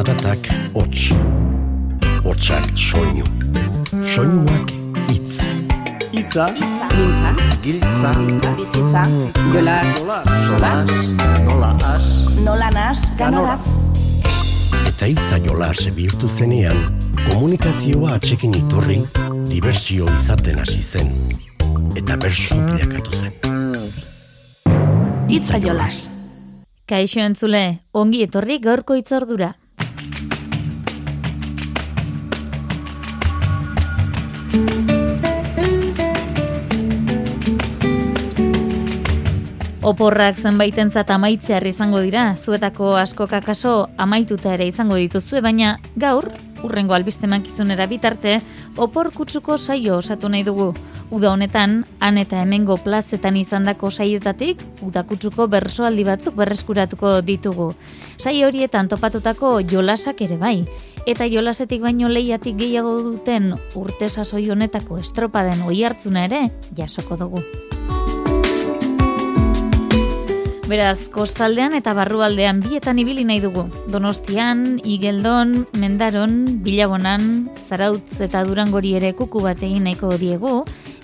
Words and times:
Zaratak 0.00 0.46
hots, 0.72 1.10
hotsak 2.24 2.70
soinu, 2.72 3.26
soinuak 4.14 4.70
itz. 5.12 5.42
Itza, 6.16 6.46
Mintza, 6.56 7.32
Giltza, 7.60 8.12
bizitza, 8.56 9.02
jola, 9.52 9.76
sola, 10.46 10.72
nola 11.44 11.74
as, 11.90 12.08
nola 12.40 12.70
nas, 12.72 13.04
ganoraz. 13.20 13.60
Eta 14.88 15.04
hitza 15.04 15.36
jolas 15.44 15.84
bihurtu 15.92 16.32
zenean, 16.32 16.80
komunikazioa 17.26 18.16
atxekin 18.16 18.56
iturri, 18.56 19.02
dibertsio 19.52 20.08
izaten 20.16 20.64
hasi 20.64 20.80
zen. 20.80 21.12
Eta 21.92 22.16
bersu 22.16 22.56
bilakatu 22.72 23.20
zen. 23.20 23.36
Itza 25.28 25.60
jolas. 25.60 26.06
Kaixo 26.88 27.20
entzule, 27.20 27.82
ongi 27.92 28.24
etorri 28.24 28.62
gaurko 28.64 28.96
itzordura. 28.96 29.58
Oporrak 39.80 40.36
zenbaitentzat 40.36 41.08
amaitzear 41.08 41.64
izango 41.64 42.02
dira, 42.04 42.34
zuetako 42.36 42.90
askoka 43.00 43.38
kaso 43.40 43.86
amaituta 43.96 44.52
ere 44.52 44.66
izango 44.68 44.98
dituzue, 45.00 45.40
baina 45.40 45.78
gaur, 45.96 46.26
urrengo 46.62 46.92
albiste 46.92 47.24
mankizunera 47.26 47.86
bitarte, 47.88 48.34
opor 48.76 49.08
kutsuko 49.14 49.56
saio 49.56 49.96
osatu 49.96 50.28
nahi 50.28 50.44
dugu. 50.44 50.74
Uda 51.10 51.30
honetan, 51.32 51.86
han 51.98 52.20
eta 52.20 52.42
hemengo 52.42 52.76
plazetan 52.76 53.38
izandako 53.40 53.88
saiotatik, 53.90 54.60
uda 54.84 55.06
kutsuko 55.08 55.48
bersoaldi 55.48 56.04
batzuk 56.04 56.36
berreskuratuko 56.36 57.16
ditugu. 57.24 57.72
Saio 58.18 58.52
horietan 58.52 58.92
topatutako 58.92 59.62
jolasak 59.64 60.20
ere 60.28 60.36
bai, 60.36 60.58
eta 61.06 61.24
jolasetik 61.24 61.80
baino 61.80 62.12
lehiatik 62.12 62.60
gehiago 62.60 62.98
duten 63.08 63.54
urte 63.80 64.12
sasoi 64.12 64.44
honetako 64.52 65.00
estropaden 65.00 65.64
oi 65.64 65.80
hartzuna 65.88 66.28
ere 66.28 66.50
jasoko 66.76 67.16
dugu. 67.16 67.40
Beraz, 70.70 71.08
kostaldean 71.10 71.72
eta 71.74 71.90
barrualdean 71.98 72.60
bietan 72.62 73.00
ibili 73.02 73.24
nahi 73.26 73.40
dugu. 73.42 73.64
Donostian, 73.90 74.78
Igeldon, 74.86 75.64
Mendaron, 75.82 76.62
Bilabonan, 76.62 77.48
Zarautz 77.66 78.20
eta 78.22 78.44
Durangori 78.46 78.94
ere 78.94 79.10
kuku 79.18 79.42
bat 79.42 79.58
egin 79.66 79.88
nahiko 79.88 80.12
diegu, 80.14 80.54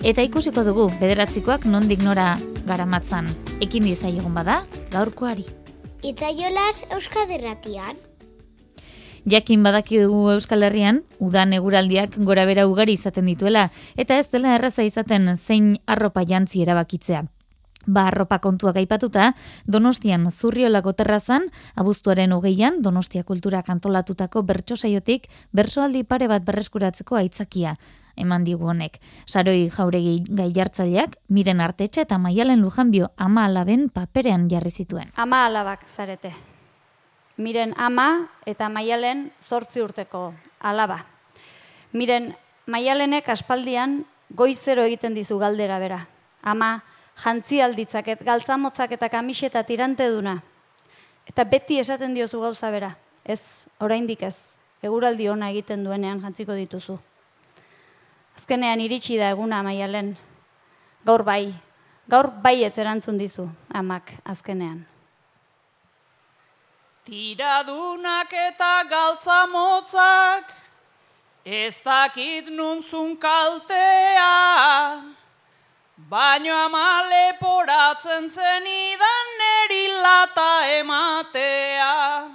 eta 0.07 0.23
ikusiko 0.23 0.63
dugu 0.63 0.87
bederatzikoak 1.01 1.67
nondik 1.67 1.99
nora 1.99 2.37
garamatzan. 2.63 3.27
Ekin 3.59 3.83
dizaiegun 3.91 4.39
bada, 4.39 4.61
gaurkoari. 4.95 5.43
Itzaiolas 5.99 6.85
Euskaderratian. 6.87 7.99
Jakin 9.27 9.67
badaki 9.67 10.05
dugu 10.05 10.29
Euskal 10.37 10.63
Herrian, 10.63 11.03
udan 11.19 11.51
eguraldiak 11.51 12.21
gora 12.23 12.47
bera 12.47 12.71
ugari 12.71 12.95
izaten 12.95 13.27
dituela, 13.27 13.67
eta 13.99 14.15
ez 14.15 14.29
dela 14.31 14.55
erraza 14.55 14.87
izaten 14.87 15.33
zein 15.35 15.73
arropa 15.85 16.23
jantzi 16.23 16.63
erabakitzea. 16.63 17.27
Ba, 17.87 18.07
arropa 18.07 18.39
kontuak 18.43 18.77
aipatuta, 18.77 19.33
Donostian 19.65 20.27
zurriolako 20.31 20.93
terrazan, 20.93 21.47
abuztuaren 21.75 22.33
hogeian, 22.35 22.81
Donostia 22.83 23.23
kulturak 23.23 23.69
antolatutako 23.69 24.43
bertso 24.43 24.75
saiotik, 24.75 25.29
bersoaldi 25.55 26.03
pare 26.03 26.27
bat 26.27 26.43
berreskuratzeko 26.43 27.15
aitzakia 27.15 27.77
eman 28.17 28.43
digu 28.43 28.67
honek. 28.67 28.97
Saroi 29.29 29.69
jauregi 29.69 30.23
gai 30.27 30.49
jartzaileak, 30.53 31.15
miren 31.29 31.61
artetxe 31.61 32.03
eta 32.03 32.17
maialen 32.17 32.61
lujanbio 32.65 33.11
ama 33.15 33.45
alaben 33.45 33.87
paperean 33.93 34.49
jarri 34.49 34.71
zituen. 34.71 35.13
Ama 35.15 35.45
alabak 35.45 35.85
zarete. 35.87 36.33
Miren 37.37 37.75
ama 37.77 38.27
eta 38.49 38.69
maialen 38.73 39.29
zortzi 39.41 39.81
urteko 39.85 40.31
alaba. 40.59 41.03
Miren 41.93 42.33
maialenek 42.65 43.29
aspaldian 43.29 44.01
goizero 44.29 44.83
egiten 44.83 45.13
dizu 45.13 45.37
galdera 45.37 45.77
bera. 45.79 46.07
Ama 46.41 46.81
jantzi 47.23 47.61
alditzaket, 47.61 48.23
galtzamotzak 48.25 48.93
eta 48.97 49.09
kamiseta 49.09 49.63
tirante 49.63 50.07
duna. 50.13 50.37
Eta 51.27 51.43
beti 51.43 51.79
esaten 51.81 52.13
diozu 52.15 52.41
gauza 52.41 52.71
bera. 52.71 52.93
Ez, 53.25 53.67
oraindik 53.79 54.23
ez. 54.23 54.35
Eguraldi 54.83 55.27
ona 55.29 55.49
egiten 55.51 55.83
duenean 55.83 56.21
jantziko 56.21 56.55
dituzu. 56.55 56.97
Azkenean 58.37 58.79
iritsi 58.79 59.17
da 59.17 59.31
eguna 59.33 59.63
maialen. 59.65 60.13
Gaur 61.05 61.23
bai. 61.25 61.53
Gaur 62.07 62.29
bai 62.43 62.61
ez 62.63 62.77
erantzun 62.79 63.17
dizu, 63.19 63.49
amak, 63.73 64.13
azkenean. 64.23 64.85
Tiradunak 67.07 68.31
eta 68.31 68.71
galtzamotzak, 68.87 70.53
ez 71.43 71.75
dakit 71.83 72.47
nuntzun 72.51 73.15
kaltea, 73.19 74.31
baino 75.97 76.53
ama 76.53 77.09
leporatzen 77.09 78.29
zenidan 78.29 79.27
neri 79.39 79.87
lata 80.03 80.53
ematea. 80.79 82.29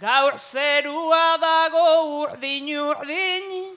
Gaur 0.00 0.32
zerua 0.52 1.38
dago 1.40 1.88
urdin 2.20 2.68
urdin, 2.88 3.76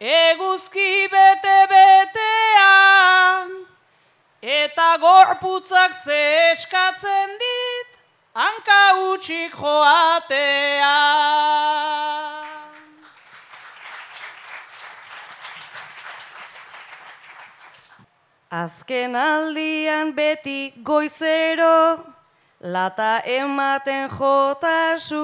eguzki 0.00 1.08
bete 1.10 1.58
betea, 1.70 3.46
eta 4.42 4.90
gorputzak 4.98 5.92
ze 6.04 6.50
eskatzen 6.50 7.38
dit, 7.38 7.88
hanka 8.34 8.82
utxik 9.10 9.54
joatea. 9.54 10.94
Azken 18.56 19.12
aldian 19.20 20.14
beti 20.16 20.72
goizero, 20.82 22.00
lata 22.62 23.20
ematen 23.28 24.08
jotasu, 24.08 25.18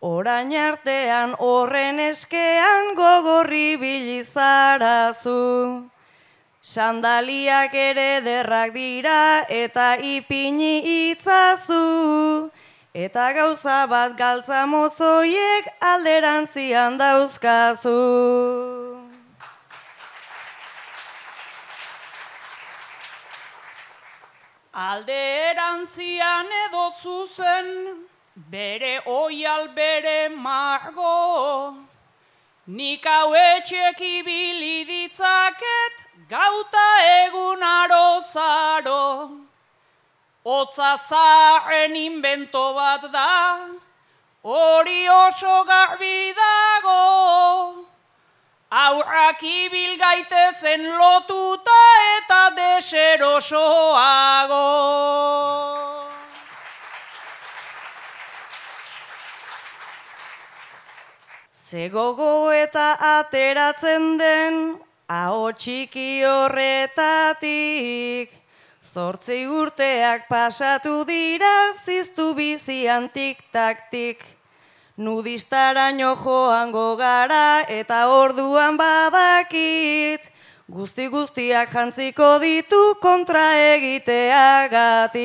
orain 0.00 0.54
artean 0.56 1.34
horren 1.38 2.00
eskean 2.00 2.94
gogorri 2.96 3.76
bilizarazu. 3.82 5.42
Sandaliak 6.62 7.74
ere 7.74 8.22
derrak 8.24 8.72
dira 8.72 9.44
eta 9.50 9.90
ipini 10.14 10.74
itzazu, 11.10 12.48
eta 12.94 13.26
gauza 13.36 13.84
bat 13.92 14.16
galtza 14.16 14.64
motzoiek 14.64 15.68
alderantzian 15.92 16.96
dauzkazu. 16.96 18.91
Alderantzian 24.74 26.46
edo 26.66 26.94
zuzen, 27.02 28.06
bere 28.50 29.02
oial 29.04 29.68
bere 29.74 30.30
margo, 30.30 31.76
nik 32.66 33.04
hau 33.04 33.34
etxek 33.34 34.00
ibili 34.00 34.86
ditzaket, 34.88 35.94
gauta 36.26 36.88
egun 37.26 37.60
arozaro. 37.60 39.44
Otza 40.42 40.96
zaren 40.96 41.94
invento 41.94 42.72
bat 42.74 43.12
da, 43.12 43.68
hori 44.42 45.06
oso 45.06 45.64
garbi 45.68 46.32
dago. 46.32 47.91
Aurrak 48.72 49.44
ibil 49.44 50.00
gaitezen 50.00 50.96
lotuta 50.96 51.76
eta 52.16 52.56
deserosoago. 52.56 54.64
Zegogo 61.52 62.48
eta 62.48 62.96
ateratzen 63.20 64.16
den, 64.16 64.80
aho 65.04 65.52
txiki 65.52 66.24
horretatik. 66.24 68.32
Zortzi 68.80 69.44
urteak 69.46 70.28
pasatu 70.32 71.04
dira, 71.04 71.76
ziztu 71.84 72.32
bizian 72.32 73.12
tik-taktik. 73.12 74.41
Nudistaraino 75.02 76.14
joango 76.14 76.94
gara 76.96 77.66
eta 77.66 78.06
orduan 78.06 78.78
badakit. 78.78 80.22
Guzti 80.70 81.08
guztiak 81.10 81.72
jantziko 81.74 82.38
ditu 82.38 82.94
kontra 83.02 83.58
egiteagatik. 83.74 85.18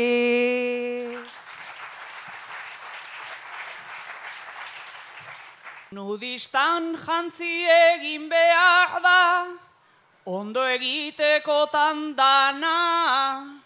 Nudistan 5.94 6.97
jantzi 6.97 7.65
egin 7.69 8.30
behar 8.30 9.01
da, 9.01 9.45
ondo 10.25 10.65
egitekotan 10.68 12.15
dana. 12.18 13.57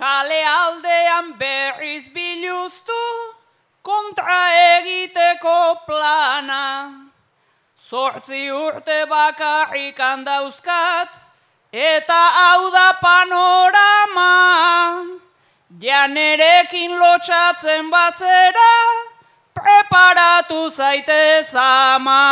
Kale 0.00 0.46
aldean 0.46 1.34
berriz 1.36 2.08
biluztu, 2.08 2.79
kontra 3.90 4.40
egiteko 4.78 5.82
plana. 5.86 6.66
Zortzi 7.88 8.50
urte 8.54 8.98
bakarrik 9.10 9.98
handauzkat, 9.98 11.10
eta 11.72 12.20
hau 12.38 12.70
da 12.70 12.88
panorama. 13.02 14.34
Janerekin 15.80 16.98
lotxatzen 17.02 17.90
bazera, 17.90 18.70
preparatu 19.58 20.62
zaitez 20.70 21.54
ama. 21.54 22.22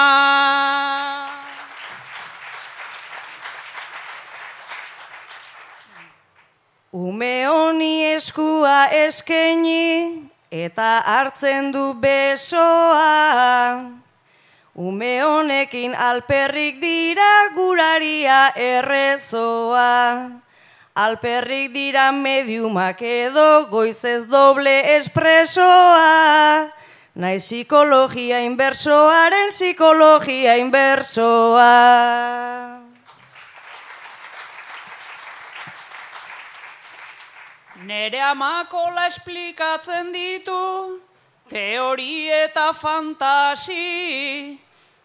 Ume 6.93 7.35
honi 7.47 7.95
eskua 8.15 8.89
eskeni 9.05 10.28
eta 10.51 11.03
hartzen 11.05 11.73
du 11.73 11.95
besoa. 12.01 13.85
Ume 14.79 15.23
honekin 15.23 15.95
alperrik 15.95 16.81
dira 16.81 17.51
guraria 17.55 18.53
errezoa. 18.55 20.31
Alperrik 20.95 21.73
dira 21.73 22.13
mediumak 22.13 23.03
edo 23.03 23.67
goizez 23.71 24.27
doble 24.31 24.97
espresoa. 24.97 26.71
Naiz 27.19 27.45
psikologia 27.45 28.41
inbersoaren 28.47 29.51
psikologia 29.51 30.57
inbersoa. 30.63 31.67
Nere 37.89 38.21
amakola 38.21 39.07
esplikatzen 39.09 40.11
ditu, 40.13 41.01
teori 41.49 42.29
eta 42.29 42.75
fantasi. 42.77 44.59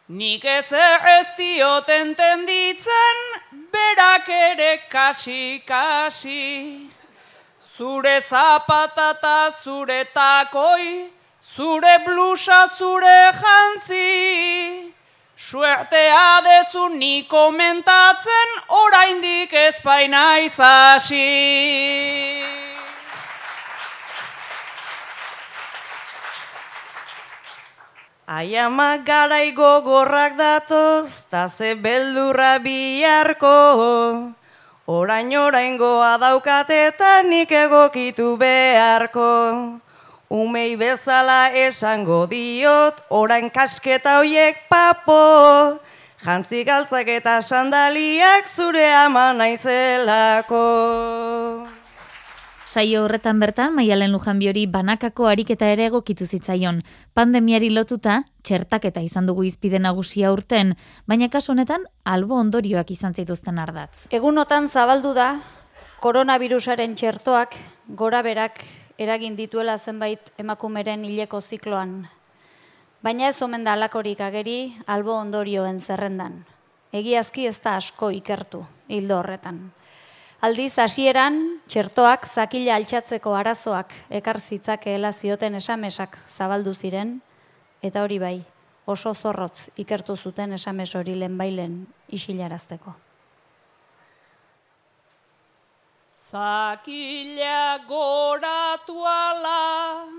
Nik 0.10 0.44
ez 0.44 0.74
ez 0.74 1.28
dioten 1.38 2.14
tenditzen, 2.14 3.22
berak 3.72 4.28
ere 4.28 4.82
kasi-kasi. 4.90 6.90
Zure 7.76 8.20
zapatata, 8.20 9.50
zure 9.64 10.04
takoi, 10.14 11.08
zure 11.40 11.98
blusa, 12.06 12.68
zure 12.68 13.32
jantzi. 13.40 14.94
Suertea 15.44 16.40
dezu 16.40 16.86
ni 16.96 17.26
komentatzen, 17.28 18.52
oraindik 18.70 19.52
ez 19.52 19.76
baina 19.84 20.40
izasi. 20.40 21.20
Aiamak 28.24 29.04
garai 29.04 29.52
gogorrak 29.52 30.40
datoz, 30.40 31.28
ta 31.30 31.50
ze 31.50 31.76
beldurra 31.76 32.58
biharko. 32.64 33.58
Orain 34.88 35.38
oraingoa 35.38 36.18
daukat 36.24 36.70
eta 36.72 37.22
nik 37.22 37.52
egokitu 37.52 38.38
beharko. 38.40 39.32
Umei 40.30 40.76
bezala 40.80 41.52
esango 41.52 42.24
diot, 42.32 43.04
orain 43.10 43.50
kasketa 43.52 44.18
hoiek 44.22 44.64
papo. 44.70 45.80
Jantzi 46.24 46.64
galtzak 46.64 47.10
eta 47.12 47.42
sandaliak 47.42 48.48
zure 48.48 48.86
ama 48.96 49.34
naizelako. 49.36 50.64
Saio 52.66 53.04
horretan 53.04 53.42
bertan, 53.44 53.76
Maialen 53.76 54.14
Lujanbiori 54.16 54.64
banakako 54.72 55.28
ariketa 55.28 55.68
ere 55.68 55.90
egokitu 55.92 56.26
zitzaion. 56.26 56.80
Pandemiari 57.14 57.68
lotuta, 57.70 58.22
txertaketa 58.42 59.04
izan 59.04 59.28
dugu 59.28 59.44
izpide 59.44 59.82
nagusia 59.84 60.32
urten, 60.32 60.72
baina 61.06 61.28
kasu 61.30 61.52
honetan 61.52 61.84
albo 62.06 62.40
ondorioak 62.40 62.90
izan 62.96 63.14
zituzten 63.14 63.60
ardatz. 63.60 64.08
Egunotan 64.16 64.72
zabaldu 64.72 65.12
da, 65.14 65.36
koronavirusaren 66.00 66.96
txertoak 66.96 67.60
gora 68.00 68.24
berak 68.24 68.64
eragin 68.98 69.36
dituela 69.36 69.78
zenbait 69.78 70.32
emakumeren 70.38 71.04
hileko 71.06 71.42
zikloan. 71.42 72.04
Baina 73.04 73.28
ez 73.28 73.42
omen 73.42 73.64
da 73.64 73.74
alakorik 73.74 74.22
ageri 74.22 74.74
albo 74.88 75.16
ondorioen 75.18 75.82
zerrendan. 75.82 76.44
Egiazki 76.94 77.48
ez 77.48 77.58
da 77.64 77.76
asko 77.76 78.12
ikertu 78.14 78.64
hildo 78.88 79.18
horretan. 79.20 79.60
Aldiz 80.44 80.74
hasieran 80.80 81.38
txertoak 81.72 82.28
zakila 82.28 82.76
altxatzeko 82.76 83.34
arazoak 83.36 83.94
ekar 84.10 84.42
zitzakeela 84.42 85.14
zioten 85.14 85.56
esamesak 85.56 86.18
zabaldu 86.30 86.74
ziren 86.74 87.22
eta 87.82 88.04
hori 88.04 88.20
bai 88.20 88.36
oso 88.86 89.14
zorrotz 89.14 89.70
ikertu 89.80 90.18
zuten 90.18 90.54
esames 90.60 90.96
hori 90.96 91.16
lehenbailen 91.16 91.80
isilarazteko. 92.10 92.96
Zakila 96.34 97.86
goratu 97.88 98.96
ala, 99.06 100.10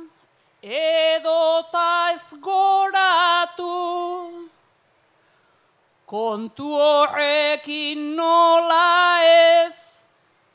edota 0.63 2.15
ez 2.15 2.39
goratu. 2.39 3.75
Kontu 6.07 6.69
horrekin 6.83 8.15
nola 8.15 9.19
ez, 9.27 9.75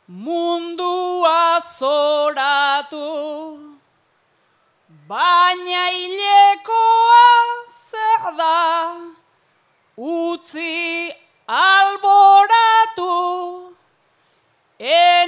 mundua 0.07 1.59
zoratu. 1.77 3.09
Baina 5.11 5.85
hilekoa 5.91 7.27
zer 7.67 8.23
da, 8.39 8.59
utzi 9.97 11.11
alboratu. 11.63 13.13
Ene 14.79 15.19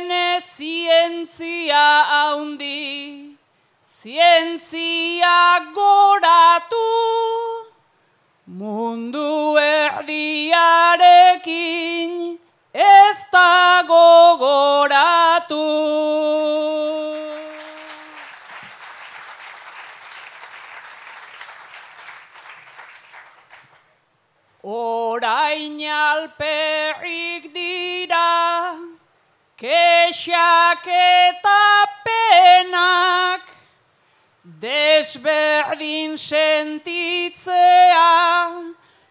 zientzia 1.25 2.03
haundi, 2.09 3.37
zientzia 3.85 5.59
goratu. 5.73 6.89
Mundu 8.47 9.57
erdiarekin 9.57 10.79
ez 12.73 13.25
da 13.31 13.83
gogoratu. 13.87 15.65
Orain 24.63 25.81
alperrik 25.81 27.20
desberdin 34.61 36.17
sentitzea, 36.17 38.09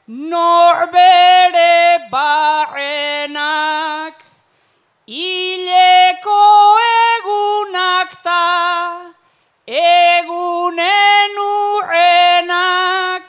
norbere 0.06 1.98
barrenak, 2.12 4.14
hileko 5.06 6.42
egunak 7.18 8.10
ta, 8.22 8.46
egunen 9.66 11.34
urrenak, 11.46 13.24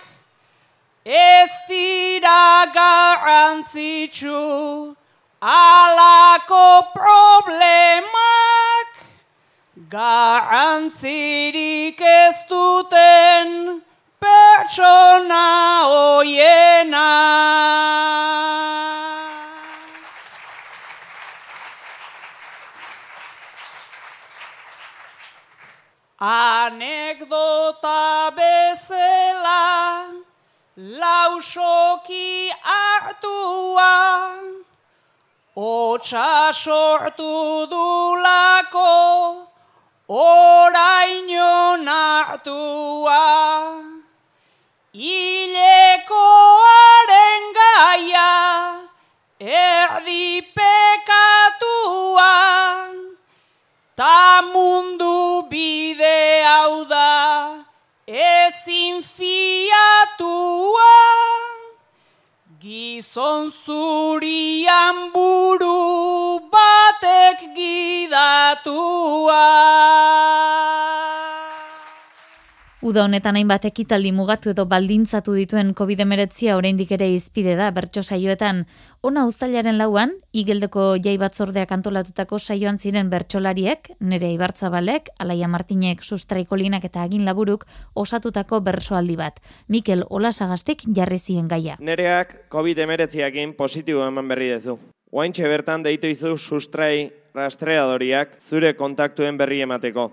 ez 1.06 1.52
dira 1.68 2.66
garrantzitsu, 2.78 4.96
alako 5.42 6.68
problemak, 6.94 8.71
garrantzirik 9.92 12.00
ez 12.00 12.38
duten 12.50 13.82
pertsona 14.20 15.48
hoiena. 15.92 17.12
Anekdota 26.22 28.32
bezala, 28.38 29.66
lausoki 31.02 32.52
hartua, 32.64 33.92
Otsa 35.54 36.54
sortu 36.54 37.68
dulako, 37.68 39.51
oraino 40.12 41.80
nartua, 41.88 43.20
hilekoaren 44.94 46.14
gaia, 47.60 48.32
erdi 49.40 50.42
pekatua, 50.58 52.34
ta 53.96 54.42
mundu 54.52 55.48
bide 55.48 56.44
hau 56.44 56.84
da, 56.92 57.64
ezin 58.06 59.00
fiatua, 59.16 60.92
gizon 62.60 63.52
zurian 63.64 64.98
burua, 65.16 66.31
gidatua. 68.52 69.42
Uda 72.82 73.04
honetan 73.06 73.38
hainbat 73.38 73.68
ekitaldi 73.70 74.10
mugatu 74.12 74.50
edo 74.50 74.64
baldintzatu 74.66 75.36
dituen 75.38 75.76
COVID-19 75.78 76.56
oraindik 76.56 76.92
ere 76.92 77.12
izpide 77.14 77.54
da 77.56 77.70
bertso 77.72 78.02
saioetan. 78.02 78.64
Ona 79.06 79.28
uztailaren 79.30 79.78
lauan, 79.78 80.16
igeldeko 80.34 80.96
jai 80.98 81.14
batzordeak 81.22 81.72
antolatutako 81.72 82.40
saioan 82.40 82.80
ziren 82.80 83.12
bertsolariek, 83.14 83.92
nere 84.00 84.34
ibartzabalek, 84.34 85.14
Alaia 85.20 85.48
Martinek, 85.48 86.02
Sustraikolinak 86.02 86.84
eta 86.90 87.04
Agin 87.04 87.24
Laburuk 87.24 87.68
osatutako 87.94 88.64
bersoaldi 88.66 89.16
bat. 89.16 89.38
Mikel 89.68 90.04
Olasagastik 90.10 90.82
jarri 90.90 91.20
zien 91.20 91.48
gaia. 91.48 91.78
Nereak 91.80 92.50
COVID-19ekin 92.50 93.54
positibo 93.54 94.08
eman 94.08 94.28
berri 94.28 94.50
dezu. 94.50 94.80
Oaintxe 95.12 95.48
bertan 95.48 95.84
deitu 95.84 96.08
izu 96.10 96.38
sustrai 96.38 97.21
rastreadoriak 97.34 98.40
zure 98.40 98.74
kontaktuen 98.74 99.38
berri 99.38 99.62
emateko. 99.62 100.12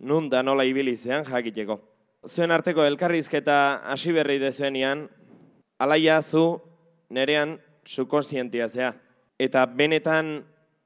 Nun 0.00 0.28
da 0.28 0.42
nola 0.42 0.64
ibilizean 0.64 1.24
jakiteko 1.24 1.80
zuen 2.26 2.50
arteko 2.50 2.84
elkarrizketa 2.84 3.82
hasi 3.86 4.12
berri 4.12 4.38
dezuenian, 4.42 5.06
alaia 5.78 6.20
zu 6.22 6.60
nerean 7.10 7.56
sukonsientia 7.86 8.68
zea. 8.68 8.92
Eta 9.38 9.66
benetan 9.66 10.40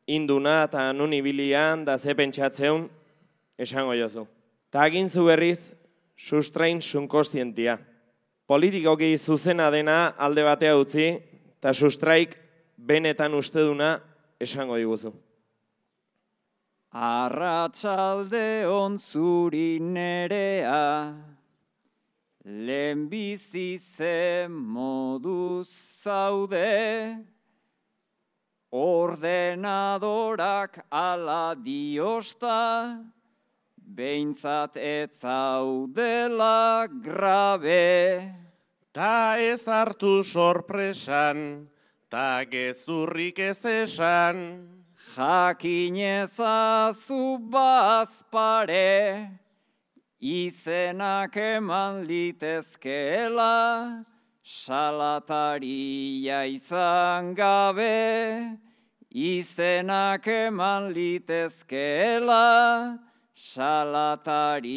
induna 0.06 0.64
eta 0.66 0.90
nun 0.92 1.12
ibilian 1.14 1.84
da 1.84 1.96
ze 1.98 2.14
pentsatzeun 2.14 2.88
esango 3.58 3.94
jozu. 3.94 4.26
Ta 4.70 4.82
agin 4.82 5.08
zu 5.08 5.24
berriz 5.24 5.72
sustrain 6.16 6.82
sunkostientia. 6.82 7.78
Politikoki 8.46 9.16
zuzena 9.18 9.70
dena 9.70 10.14
alde 10.18 10.44
batea 10.44 10.76
utzi 10.76 11.08
eta 11.58 11.72
sustraik 11.72 12.36
benetan 12.76 13.34
usteduna 13.34 14.00
esango 14.40 14.76
diguzu. 14.76 15.12
Arratxalde 16.92 18.66
on 18.66 18.98
zuri 18.98 19.78
nerea, 19.78 21.14
lehen 22.44 23.08
bizi 23.08 23.78
zen 23.78 24.50
moduz 24.50 25.68
zaude, 26.02 27.16
ordenadorak 28.72 30.84
ala 30.90 31.54
diosta, 31.54 32.98
behintzat 33.78 34.76
ez 34.76 35.10
zaudela 35.20 36.88
grabe. 36.90 38.34
Ta 38.92 39.36
ez 39.38 39.64
hartu 39.68 40.24
sorpresan, 40.24 41.68
ta 42.10 42.44
gezurrik 42.50 43.38
ez 43.38 43.64
esan, 43.64 44.79
Jakin 45.16 45.96
ezazu 45.96 47.38
bazpare, 47.50 49.30
izenak 50.22 51.36
eman 51.36 52.06
litezkela, 52.06 54.04
salataria 54.44 56.44
izan 56.46 57.34
gabe, 57.34 58.58
izenak 59.10 60.28
eman 60.28 60.94
litezkela, 60.94 62.98
salataria 63.34 64.70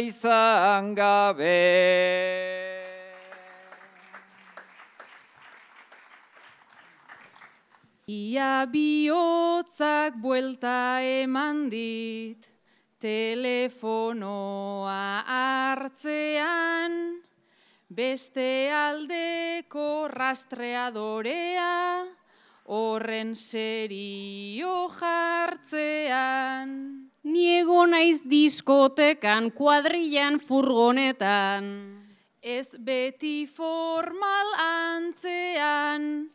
izan 0.00 0.94
gabe. 0.96 2.73
Ia 8.04 8.68
bihotzak 8.68 10.20
buelta 10.20 11.00
eman 11.00 11.72
dit, 11.72 12.36
telefonoa 13.00 15.24
hartzean, 15.24 17.24
beste 17.88 18.68
aldeko 18.68 20.12
rastreadorea, 20.12 22.04
horren 22.68 23.32
serio 23.32 24.92
jartzean. 25.00 27.08
Niego 27.24 27.86
naiz 27.88 28.20
diskotekan, 28.28 29.48
kuadrilan 29.56 30.36
furgonetan. 30.44 31.72
Ez 32.42 32.76
beti 32.76 33.46
formal 33.48 34.52
antzean, 34.60 36.28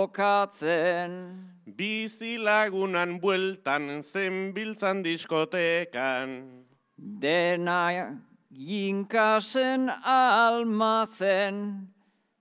Bizi 1.78 2.38
lagunan 2.38 3.20
bueltan 3.22 4.02
zen 4.02 4.52
biltzan 4.54 5.02
diskotekan. 5.06 6.28
Dena 6.98 8.18
ginkasen 8.50 9.90
almazen, 10.02 11.86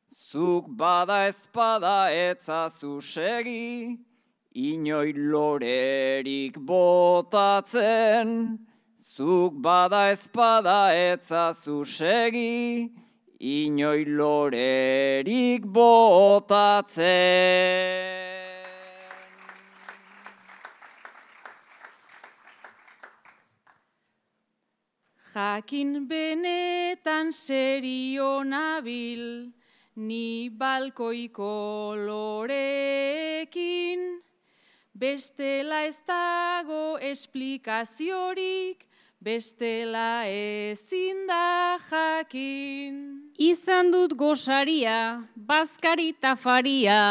zuk 0.09 0.65
bada 0.69 1.27
ezpada 1.29 2.09
etzazu 2.09 3.01
segi, 3.01 3.97
Inoi 4.55 5.13
lorerik 5.17 6.59
botatzen, 6.59 8.59
zuk 9.01 9.53
bada 9.59 10.11
ezpada 10.13 10.93
etzazu 10.93 11.83
segi, 11.83 12.91
inoi 13.39 14.05
lorerik 14.05 15.65
botatzen. 15.65 17.01
Jakin 25.33 26.07
benetan 26.07 27.33
serio 27.33 28.43
nabil, 28.43 29.51
ni 29.95 30.49
balkoiko 30.49 31.95
lorekin, 32.05 34.22
bestela 35.03 35.81
ez 35.83 35.99
dago 36.07 36.97
esplikaziorik, 37.11 38.85
bestela 39.19 40.23
ezin 40.29 41.25
da 41.27 41.75
jakin. 41.89 43.01
Izan 43.35 43.91
dut 43.91 44.15
gosaria, 44.15 45.25
bazkari 45.35 46.13
tafaria. 46.23 47.01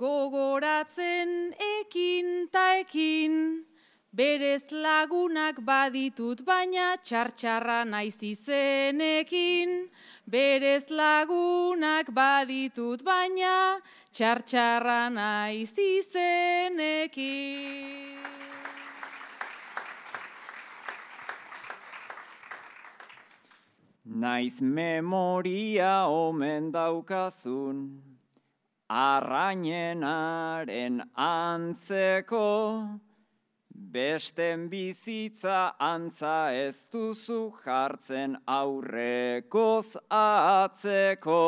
Gogoratzen 0.00 1.52
ekin 1.80 2.48
ta 2.52 2.64
ekin, 2.80 3.36
berez 4.10 4.64
lagunak 4.72 5.60
baditut 5.68 6.40
baina 6.48 6.94
txartxarra 7.04 7.82
naiz 7.84 8.22
izenekin. 8.32 9.76
Berez 10.24 10.88
lagunak 10.88 12.08
baditut 12.08 13.04
baina 13.04 13.76
txartxarra 14.10 15.12
naiz 15.12 15.76
izenekin. 15.76 17.44
Naiz 24.04 24.60
memoria 24.62 26.06
omen 26.08 26.72
daukazun, 26.72 28.00
arrainenaren 28.88 31.02
antzeko, 31.16 32.88
besten 33.74 34.68
bizitza 34.70 35.74
antza 35.78 36.52
ez 36.54 36.86
duzu 36.92 37.52
jartzen 37.64 38.36
aurrekoz 38.46 39.96
atzeko. 40.10 41.42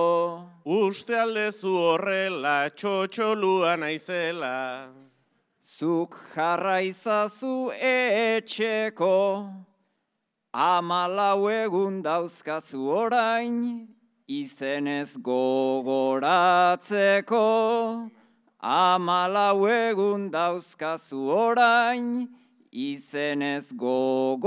Uste 0.64 1.14
aldezu 1.18 1.74
horrela 1.86 2.68
txotxolua 2.74 3.76
naizela. 3.78 4.88
Zuk 5.78 6.16
jarraizazu 6.34 7.70
etxeko, 7.74 9.16
amalau 10.52 11.50
egun 11.52 12.02
dauzkazu 12.02 12.88
orain, 13.04 13.88
izenez 14.26 15.16
gogoratzeko. 15.18 16.16
Amalau 18.60 19.68
egun 19.68 20.30
dauzkazu 20.32 21.28
orain, 21.28 22.28
izenez 22.72 23.72
gogoratzeko. 23.72 24.46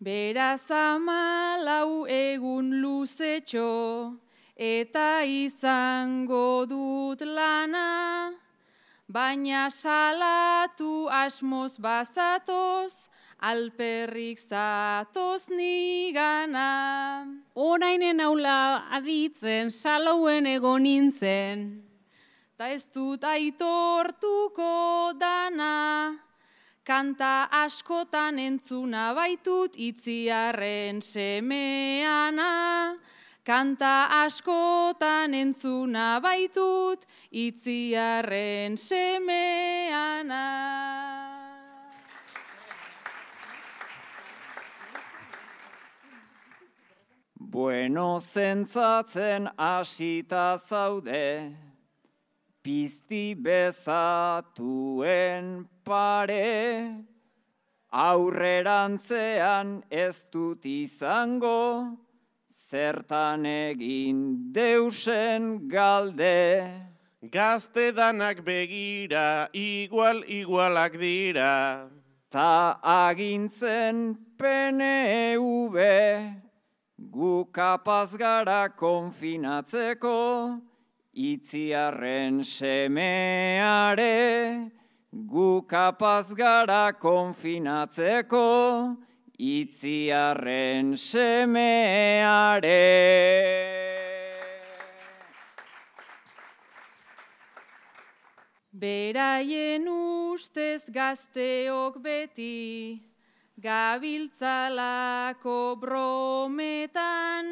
Beraz 0.00 0.70
amalau 0.70 2.06
egun 2.08 2.80
luzetxo, 2.80 4.16
eta 4.56 5.24
izango 5.24 6.64
dut 6.64 7.20
lana, 7.20 8.32
baina 9.08 9.68
salatu 9.68 11.08
asmoz 11.10 11.76
bazatoz, 11.76 13.09
alperrik 13.40 14.38
zatoz 14.38 15.48
nigana. 15.48 17.26
Orainen 17.54 18.20
aula 18.20 18.86
aditzen, 18.90 19.70
salauen 19.70 20.46
egon 20.46 20.82
nintzen. 20.82 21.68
Ta 22.56 22.68
ez 22.68 22.88
dut 22.92 23.24
aitortuko 23.24 24.72
dana, 25.18 25.76
Kanta 26.90 27.46
askotan 27.52 28.38
entzuna 28.42 29.12
baitut 29.14 29.76
itziarren 29.76 30.98
semeana. 31.04 32.48
Kanta 33.46 34.08
askotan 34.24 35.34
entzuna 35.34 36.20
baitut 36.24 37.06
itziarren 37.30 38.78
semeana. 38.78 40.44
Bueno 47.50 48.20
zentzatzen 48.20 49.50
asita 49.58 50.56
zaude, 50.68 51.50
pizti 52.62 53.34
bezatuen 53.34 54.68
pare, 55.82 56.94
aurrerantzean 57.90 59.82
ez 59.90 60.26
dut 60.30 60.62
izango, 60.64 61.98
zertan 62.70 63.42
egin 63.50 64.52
deusen 64.54 65.66
galde. 65.66 66.70
Gazte 67.20 67.90
danak 67.90 68.44
begira, 68.46 69.48
igual 69.52 70.22
igualak 70.28 70.94
dira. 71.02 71.90
Ta 72.30 72.78
agintzen 73.08 74.14
PNV, 74.38 75.74
gu 77.10 77.44
kapaz 77.52 78.16
gara 78.16 78.68
konfinatzeko, 78.68 80.60
itziarren 81.12 82.44
semeare, 82.44 84.70
gu 85.10 85.66
kapaz 85.66 86.32
gara 86.34 86.92
konfinatzeko, 86.92 88.96
itziarren 89.38 90.96
semeare. 90.96 92.70
Beraien 98.72 99.88
ustez 99.88 100.88
gazteok 100.94 101.98
beti, 102.00 103.09
gabiltzalako 103.60 105.56
brometan, 105.80 107.46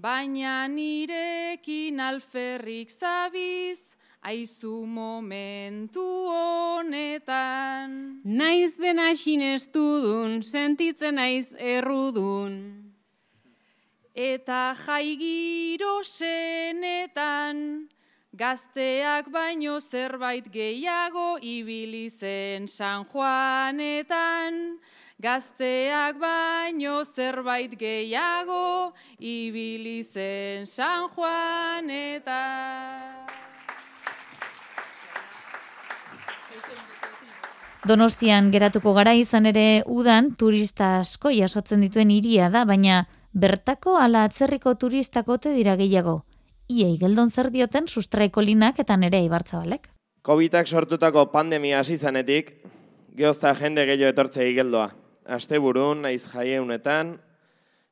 baina 0.00 0.68
nirekin 0.68 2.00
alferrik 2.00 2.88
zabiz, 2.90 3.96
aizu 4.22 4.86
momentu 4.86 6.06
honetan. 6.32 8.20
Naiz 8.24 8.72
dena 8.78 9.14
sinestudun, 9.14 10.42
sentitzen 10.42 11.14
naiz 11.20 11.52
errudun. 11.58 12.82
Eta 14.14 14.74
jaigiro 14.86 16.02
senetan, 16.04 17.88
gazteak 18.32 19.28
baino 19.32 19.80
zerbait 19.80 20.48
gehiago 20.52 21.38
ibili 21.40 22.08
zen 22.08 22.68
San 22.68 23.04
Juanetan. 23.04 24.78
Gazteak 25.22 26.16
baino 26.18 27.04
zerbait 27.04 27.70
gehiago 27.78 28.90
ibili 29.22 30.00
zen 30.02 30.66
San 30.66 31.04
Juanetan. 31.14 32.32
Donostian 37.86 38.50
geratuko 38.50 38.94
gara 38.96 39.12
izan 39.14 39.46
ere 39.46 39.84
udan 39.86 40.32
turista 40.34 40.96
asko 41.04 41.30
jasotzen 41.30 41.84
dituen 41.86 42.10
hiria 42.10 42.48
da, 42.50 42.64
baina 42.66 43.04
bertako 43.32 43.94
ala 44.02 44.24
atzerriko 44.26 44.74
turistakote 44.74 45.52
dira 45.54 45.76
gehiago. 45.78 46.24
Iei 46.66 46.96
geldon 46.98 47.30
zer 47.30 47.52
dioten 47.54 47.86
sustraiko 47.86 48.42
linak 48.42 48.82
eta 48.82 48.96
nere 48.96 49.22
ibartzabalek. 49.22 49.86
Covidak 50.26 50.66
sortutako 50.66 51.28
pandemia 51.30 51.78
hasi 51.78 51.96
zanetik, 51.96 52.56
geozta 53.14 53.54
jende 53.54 53.86
gehiago 53.86 54.10
etortzea 54.16 54.50
igeldoa. 54.50 54.90
Asteburun 55.26 56.02
naiz 56.02 56.26
jaieunetan, 56.30 57.20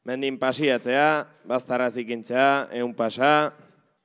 mendin 0.05 0.39
pasiatzea, 0.39 1.27
baztaraz 1.47 1.97
ikintzea, 2.03 2.69
eun 2.81 2.95
pasa. 2.95 3.53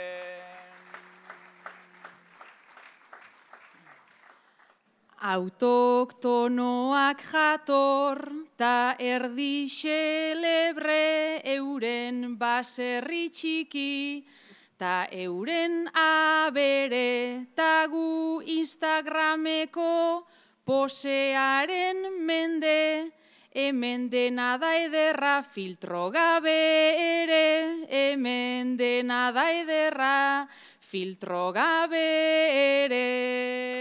Autoktonoak 5.23 7.21
jator, 7.32 8.19
ta 8.58 8.95
erdi 8.99 9.65
xelebre 9.71 11.39
euren 11.56 12.36
baserri 12.38 13.30
txiki, 13.32 14.25
ta 14.78 15.08
euren 15.12 15.88
abere, 15.95 17.47
ta 17.56 17.88
gu 17.88 18.41
Instagrameko 18.43 20.28
posearen 20.65 22.12
mende, 22.19 23.12
hemen 23.56 24.10
dena 24.10 24.58
da 24.60 24.75
ederra 24.75 25.41
filtro 25.41 26.12
gabe 26.12 26.60
ere, 27.23 27.88
hemen 27.88 28.75
dena 28.75 29.32
da 29.32 29.47
ederra 29.47 30.45
filtro 30.82 31.54
gabe 31.56 32.04
ere. 32.84 33.75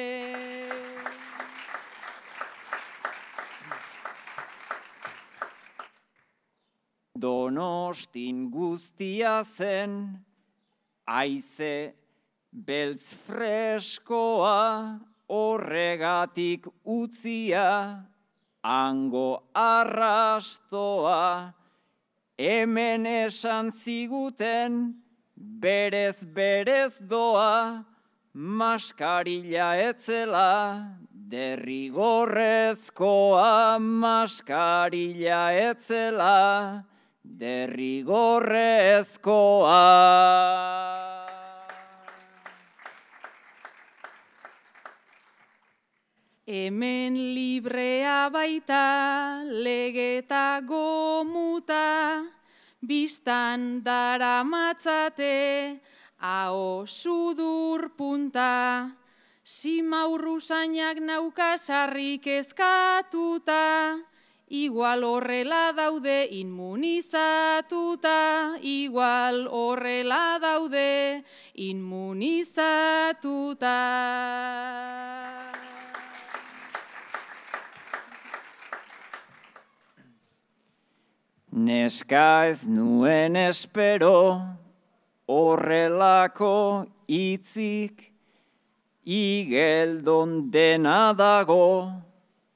Donostin 7.25 8.53
guztia 8.53 9.41
zen, 9.57 10.21
aize 11.09 11.97
beltz 12.53 13.17
freskoa, 13.25 15.01
horregatik 15.33 16.69
utzia, 16.85 18.05
ango 18.61 19.49
arrastoa, 19.57 21.57
hemen 22.37 23.07
esan 23.07 23.73
ziguten, 23.73 25.01
berez 25.35 26.25
berez 26.25 26.99
doa, 27.01 27.85
maskarila 28.35 29.81
etzela, 29.81 30.93
derrigorrezkoa 31.33 33.79
maskarila 33.81 35.53
etzela, 35.71 36.85
derrigorrezkoa. 37.25 39.81
Hemen 46.47 47.35
librea 47.35 48.29
baita, 48.29 49.41
legeta 49.49 50.61
gomuta, 50.61 52.21
biztan 52.85 53.81
dara 53.83 54.45
matzate, 54.45 55.81
hau 56.21 56.85
sudur 56.87 57.89
punta. 57.97 58.91
Simaurrusainak 59.45 61.01
nauka 61.01 61.57
sarrik 61.57 62.27
ezkatuta, 62.27 63.97
igual 64.49 65.05
horrela 65.05 65.73
daude 65.73 66.29
inmunizatuta, 66.31 68.57
igual 68.61 69.49
horrela 69.49 70.39
daude 70.41 71.25
inmunizatuta. 71.55 73.75
Neska 81.51 82.47
ez 82.51 82.67
nuen 82.67 83.37
espero, 83.37 84.43
horrelako 85.27 86.87
itzik, 87.07 88.13
igeldon 89.07 90.51
dena 90.51 91.15
dago, 91.15 91.93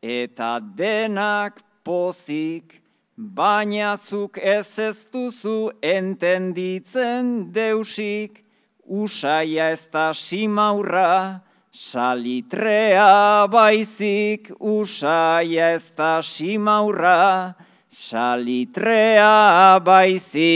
eta 0.03 0.59
denak 0.59 1.68
pozik, 1.88 2.83
baina 3.16 3.96
zuk 3.96 4.37
ez 4.37 4.79
ez 4.79 4.98
duzu 5.12 5.70
entenditzen 5.81 7.48
deusik, 7.55 8.44
usaia 8.85 9.70
ez 9.72 9.88
da 9.92 10.12
simaurra, 10.12 11.40
salitrea 11.72 13.46
baizik, 13.48 14.53
usaia 14.61 15.72
ez 15.79 15.88
da 15.96 16.20
simaurra, 16.20 17.55
salitrea 17.88 19.81
baizik. 19.88 20.48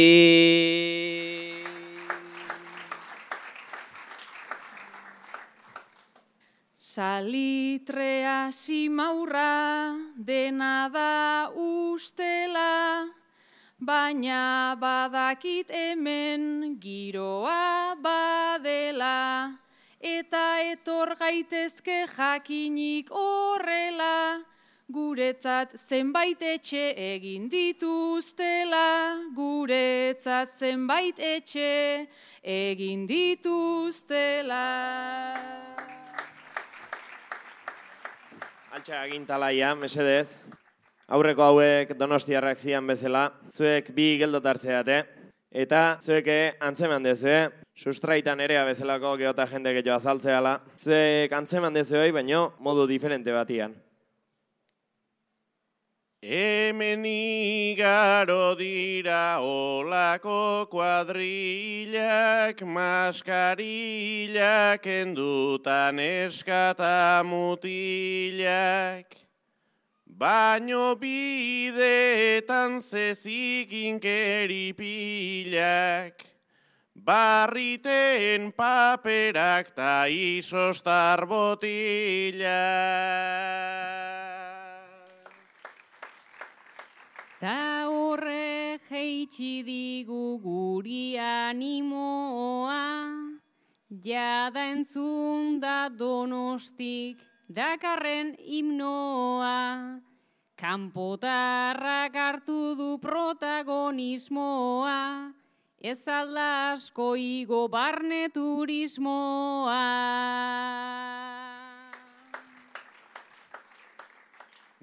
Salitrea 6.92 8.52
simaurra 8.52 9.96
dena 10.14 10.90
da 10.92 11.48
ustela, 11.56 13.08
baina 13.80 14.76
badakit 14.76 15.70
hemen 15.72 16.76
giroa 16.78 17.96
badela, 17.96 19.56
eta 20.02 20.44
etor 20.68 21.14
gaitezke 21.16 22.04
jakinik 22.12 23.08
horrela, 23.08 24.44
guretzat 24.92 25.72
zenbait 25.78 26.42
etxe 26.42 26.92
egin 27.14 27.48
dituztela, 27.48 29.16
guretzat 29.32 30.52
zenbait 30.60 31.16
etxe 31.16 32.06
egin 32.44 33.08
dituztela. 33.08 34.68
Altxa 38.82 39.04
agintalaia, 39.06 39.68
mesedez. 39.78 40.26
Aurreko 41.14 41.44
hauek 41.44 41.92
donostiarrak 41.94 42.58
zian 42.58 42.88
bezala, 42.90 43.28
zuek 43.54 43.92
bi 43.94 44.16
geldotartzeate, 44.18 44.96
eta 45.54 45.82
zuek 46.02 46.26
antzeman 46.58 47.06
dezue, 47.06 47.36
sustraitan 47.78 48.42
erea 48.42 48.64
bezalako 48.66 49.12
geota 49.20 49.46
jende 49.46 49.70
gehiago 49.76 49.94
azaltzeala, 50.00 50.56
zuek 50.74 51.30
antzeman 51.38 51.78
dezuei, 51.78 52.10
baino 52.10 52.56
modu 52.58 52.88
diferente 52.90 53.30
batian. 53.30 53.78
Hemen 56.22 57.02
igaro 57.02 58.54
dira 58.54 59.42
olako 59.42 60.70
kuadrilak, 60.70 62.62
maskarillak 62.62 63.66
endutan 64.86 65.98
eskata 65.98 67.26
mutilak. 67.26 69.18
Baino 70.06 70.94
bideetan 70.94 72.78
zezikin 72.86 73.98
keripilak, 73.98 74.94
barriten 76.94 78.54
paperak 78.54 79.74
ta 79.74 80.06
isostar 80.06 81.26
botilak. 81.26 82.52
Ta 87.42 87.90
horre 87.90 88.78
jeitsi 88.86 89.64
digu 89.66 90.38
guri 90.38 91.18
animoa, 91.18 93.10
jada 94.04 94.62
entzun 94.70 95.58
da 95.58 95.88
donostik 95.90 97.18
dakarren 97.50 98.36
himnoa. 98.38 99.98
Kanpotarrak 100.54 102.14
hartu 102.14 102.76
du 102.78 102.98
protagonismoa, 103.02 105.00
ez 105.82 106.06
alda 106.06 106.78
asko 106.78 107.16
igo 107.18 107.66
barne 107.66 108.28
turismoa. 108.30 109.82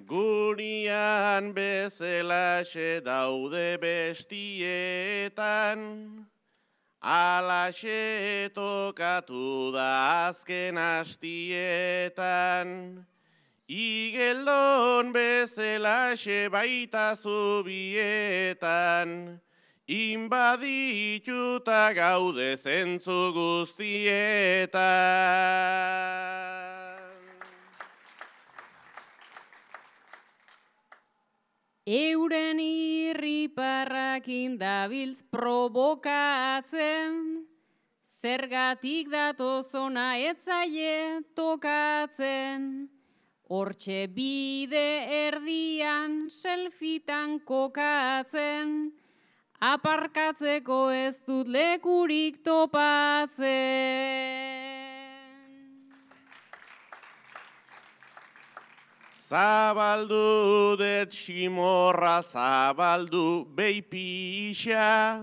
Gurian 0.09 1.53
bezelaxe 1.53 2.97
daude 3.05 3.77
bestietan, 3.77 5.77
alaxe 6.97 8.49
tokatu 8.55 9.69
da 9.71 10.29
azken 10.29 10.77
astietan, 10.81 12.67
Igeldon 13.69 15.13
bezela 15.13 16.17
baita 16.49 17.13
zubietan, 17.13 17.77
inbadituta 19.85 21.93
gaude 21.93 22.57
zentzu 22.57 23.29
guztietan. 23.37 24.79
Euren 31.89 32.59
irriparrak 32.61 34.27
indabiltz 34.29 35.23
provokatzen, 35.33 37.15
zergatik 38.21 39.09
datozona 39.09 40.03
etzaie 40.21 41.23
tokatzen, 41.33 42.67
hortxe 43.49 44.05
bide 44.13 44.85
erdian 45.17 46.29
selfitan 46.29 47.39
kokatzen, 47.41 48.93
aparkatzeko 49.57 50.91
ez 50.93 51.17
dut 51.25 51.49
lekurik 51.49 52.43
topatzen. 52.45 53.49
Zabaldu 59.29 60.73
det 60.75 61.13
simorra 61.13 62.25
zabaldu 62.25 63.45
beipisa, 63.53 65.21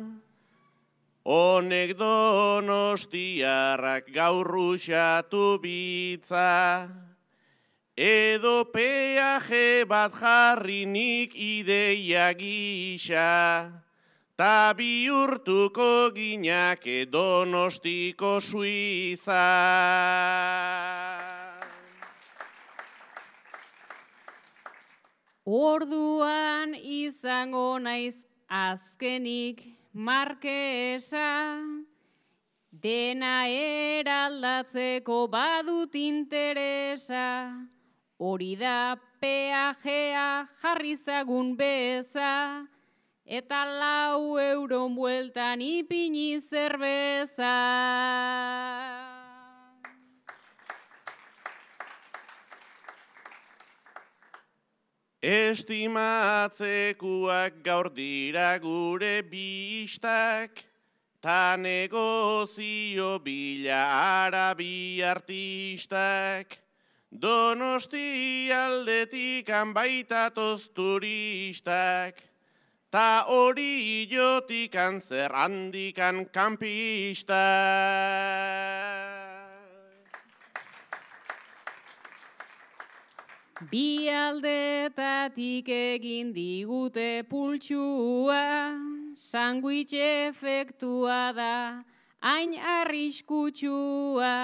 honek 1.26 1.98
donostiarrak 1.98 4.06
gaurruxatu 4.14 5.58
bitza, 5.58 6.86
edo 7.98 8.70
peaje 8.70 9.82
bat 9.90 10.14
jarrinik 10.14 11.34
ideia 11.34 12.30
gisa, 12.38 13.74
ta 14.38 14.70
bihurtuko 14.70 16.14
ginak 16.14 17.10
donostiko 17.10 18.38
suiza. 18.38 19.42
Orduan 25.46 26.74
izango 26.74 27.78
naiz 27.78 28.16
azkenik 28.50 29.60
markesa, 29.94 31.62
dena 32.72 33.46
eraldatzeko 33.46 35.28
badut 35.30 35.94
interesa, 35.94 37.54
hori 38.18 38.56
da 38.58 38.96
peajea 39.22 40.48
jarrizagun 40.62 41.54
beza, 41.56 42.66
eta 43.24 43.64
lau 43.70 44.38
euron 44.42 44.98
bueltan 44.98 45.62
ipini 45.62 46.40
zerbeza. 46.40 47.54
Estimatzekuak 55.26 57.58
gaur 57.66 57.90
dira 57.90 58.54
gure 58.62 59.26
bistak, 59.26 60.62
ta 61.20 61.58
negozio 61.58 63.18
bila 63.18 64.22
arabi 64.22 65.02
artistak. 65.02 66.62
Donosti 67.10 68.54
aldetik 68.54 69.50
baitatoz 69.74 70.70
turistak, 70.70 72.22
ta 72.88 73.26
hori 73.26 74.06
jotikan 74.06 75.00
zer 75.00 75.32
handikan 75.34 76.24
kampistak. 76.30 77.34
Bi 83.56 84.04
aldetatik 84.12 85.68
egin 85.72 86.34
digute 86.36 87.24
pultsua, 87.24 88.76
sanguitx 89.16 89.96
efektua 89.96 91.32
da, 91.32 91.82
hain 92.20 92.52
arriskutsua. 92.52 94.36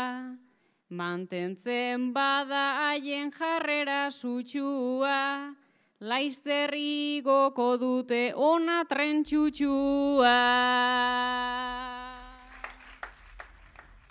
Mantentzen 0.88 2.14
bada 2.14 2.64
haien 2.88 3.30
jarrera 3.36 4.08
sutxua, 4.08 5.52
laizzer 6.00 6.72
igoko 6.72 7.76
dute 7.76 8.32
ona 8.34 8.80
trentxutxua. 8.88 10.38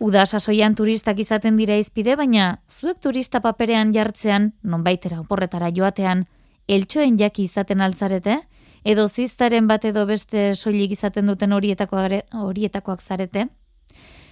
Uda 0.01 0.23
sasoian 0.25 0.73
turistak 0.73 1.19
izaten 1.21 1.59
dira 1.59 1.75
izpide, 1.77 2.15
baina 2.17 2.45
zuek 2.73 2.97
turista 3.05 3.37
paperean 3.43 3.91
jartzean, 3.93 4.47
nonbaitera 4.65 5.19
oporretara 5.21 5.67
joatean, 5.75 6.23
eltsoen 6.65 7.19
jaki 7.19 7.43
izaten 7.45 7.83
altzarete, 7.85 8.39
edo 8.81 9.03
ziztaren 9.07 9.67
bat 9.69 9.83
edo 9.85 10.07
beste 10.09 10.55
soilik 10.55 10.95
izaten 10.95 11.29
duten 11.29 11.53
horietakoak, 11.53 12.33
horietakoak 12.33 13.03
zarete. 13.05 13.43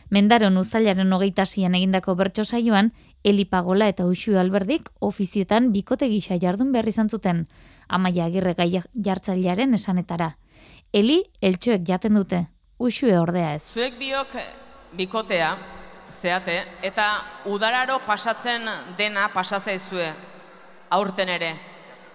Mendaron 0.10 0.58
uzailaren 0.58 1.14
hogeita 1.14 1.46
sian 1.46 1.78
egindako 1.78 2.16
bertso 2.18 2.46
saioan, 2.46 2.90
Eli 3.24 3.46
Pagola 3.46 3.92
eta 3.94 4.08
Uxu 4.10 4.40
Alberdik 4.42 4.90
ofiziotan 5.06 5.68
bikote 5.76 6.10
gisa 6.10 6.40
jardun 6.42 6.72
behar 6.72 6.90
izan 6.90 7.14
zuten, 7.14 7.44
amaia 7.88 8.26
agirre 8.26 8.56
gai 8.58 8.72
jartzailearen 9.06 9.78
esanetara. 9.78 10.32
Eli, 10.94 11.20
eltsoek 11.42 11.86
jaten 11.86 12.18
dute, 12.18 12.42
Uxue 12.80 13.20
ordea 13.20 13.54
ez. 13.60 13.62
Zuek 13.70 14.02
biok 14.02 14.34
bikotea, 14.92 15.58
zeate, 16.10 16.64
eta 16.82 17.08
udararo 17.46 18.00
pasatzen 18.06 18.66
dena 18.98 19.28
pasazaizue 19.34 20.14
aurten 20.90 21.30
ere. 21.30 21.54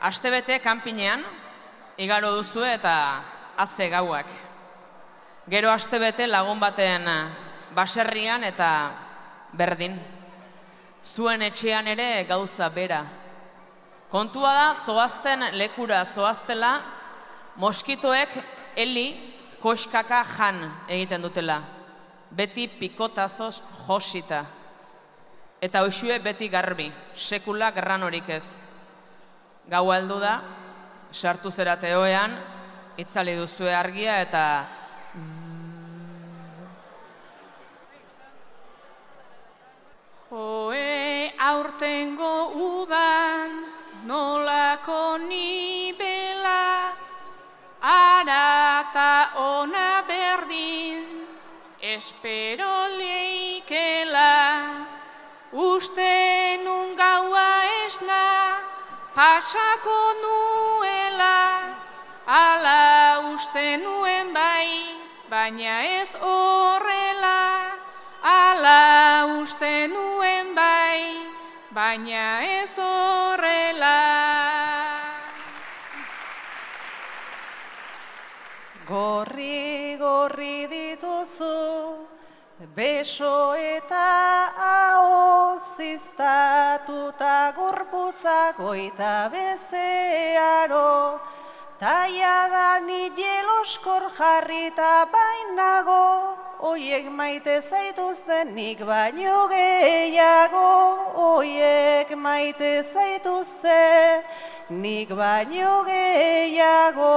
Astebete 0.00 0.58
kanpinean, 0.60 1.22
igaro 1.96 2.34
duzu 2.36 2.64
eta 2.66 2.94
haze 3.56 3.88
gauak. 3.90 4.26
Gero 5.48 5.70
astebete 5.70 6.26
lagun 6.26 6.60
baten 6.60 7.06
baserrian 7.74 8.44
eta 8.44 8.70
berdin. 9.52 9.98
Zuen 11.04 11.42
etxean 11.42 11.86
ere 11.88 12.24
gauza 12.28 12.68
bera. 12.72 13.04
Kontua 14.10 14.52
da, 14.54 14.66
zoazten 14.74 15.42
lekura 15.58 16.04
zoaztela, 16.04 16.78
moskitoek 17.56 18.34
heli 18.76 19.08
koskaka 19.60 20.24
jan 20.36 20.60
egiten 20.88 21.22
dutela 21.22 21.62
beti 22.36 22.68
pikotazos 22.68 23.62
josita. 23.86 24.44
Eta 25.60 25.82
hoxue 25.86 26.18
beti 26.20 26.48
garbi, 26.48 26.92
sekula 27.14 27.72
horik 27.72 28.28
ez. 28.28 28.64
Gau 29.68 29.90
aldu 29.90 30.18
da, 30.20 30.42
sartu 31.10 31.50
zera 31.50 31.76
teoean, 31.76 32.36
itzali 32.98 33.34
duzue 33.36 33.74
argia 33.74 34.20
eta 34.20 34.66
Joe 40.30 41.32
aurtengo 41.38 42.50
udan, 42.82 43.50
nolako 44.06 45.18
nibela, 45.18 46.92
ara 47.80 48.82
eta 48.82 49.30
ona 49.38 50.02
berdin, 50.08 51.23
espero 51.92 52.88
leikela, 52.96 54.86
uste 55.52 56.56
nun 56.64 56.96
gaua 56.96 57.84
esna, 57.84 58.56
pasako 59.14 60.00
nuela, 60.24 61.76
ala 62.26 63.28
uste 63.34 63.76
nuen 63.84 64.32
bai, 64.32 64.96
baina 65.28 65.84
ez 66.00 66.16
horrela, 66.16 67.76
ala 68.22 68.80
uste 69.42 69.86
nuen 69.92 70.54
bai, 70.56 71.20
baina 71.70 72.40
ez 72.62 72.78
horrela. 72.78 74.63
Gorri, 78.86 79.96
gorri 79.96 80.66
dituzu, 80.68 82.04
beso 82.76 83.56
eta 83.56 84.52
hau 84.60 85.56
ziztatuta 85.56 87.54
gorputza 87.56 88.52
goita 88.58 89.30
bezearo, 89.32 91.18
taia 91.80 92.80
ni 92.84 93.08
jeloskor 93.16 94.10
jarrita 94.18 95.08
bainago, 95.08 96.36
oiek 96.60 97.08
maite 97.08 97.62
zaituzten 97.62 98.54
nik 98.54 98.84
baino 98.84 99.48
gehiago, 99.48 100.68
oiek 101.16 102.14
maite 102.16 102.82
zaituzten 102.82 104.24
nik 104.68 105.08
baino 105.08 105.84
gehiago. 105.88 107.14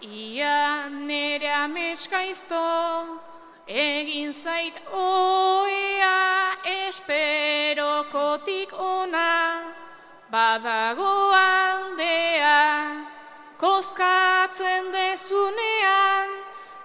Ia 0.00 0.88
nere 0.88 1.47
ameskaizto, 1.64 2.66
egin 3.66 4.32
zait 4.32 4.78
oea 4.92 6.54
esperokotik 6.64 8.72
ona, 8.72 9.74
badago 10.30 11.32
aldea, 11.34 13.04
koskatzen 13.58 14.92
dezunean, 14.94 16.28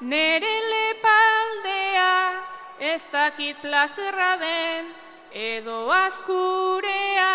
nere 0.02 0.56
lepaldea, 0.74 2.42
ez 2.80 3.04
dakit 3.12 3.62
plazerra 3.62 4.38
den, 4.42 4.92
edo 5.32 5.92
askurea, 5.92 7.34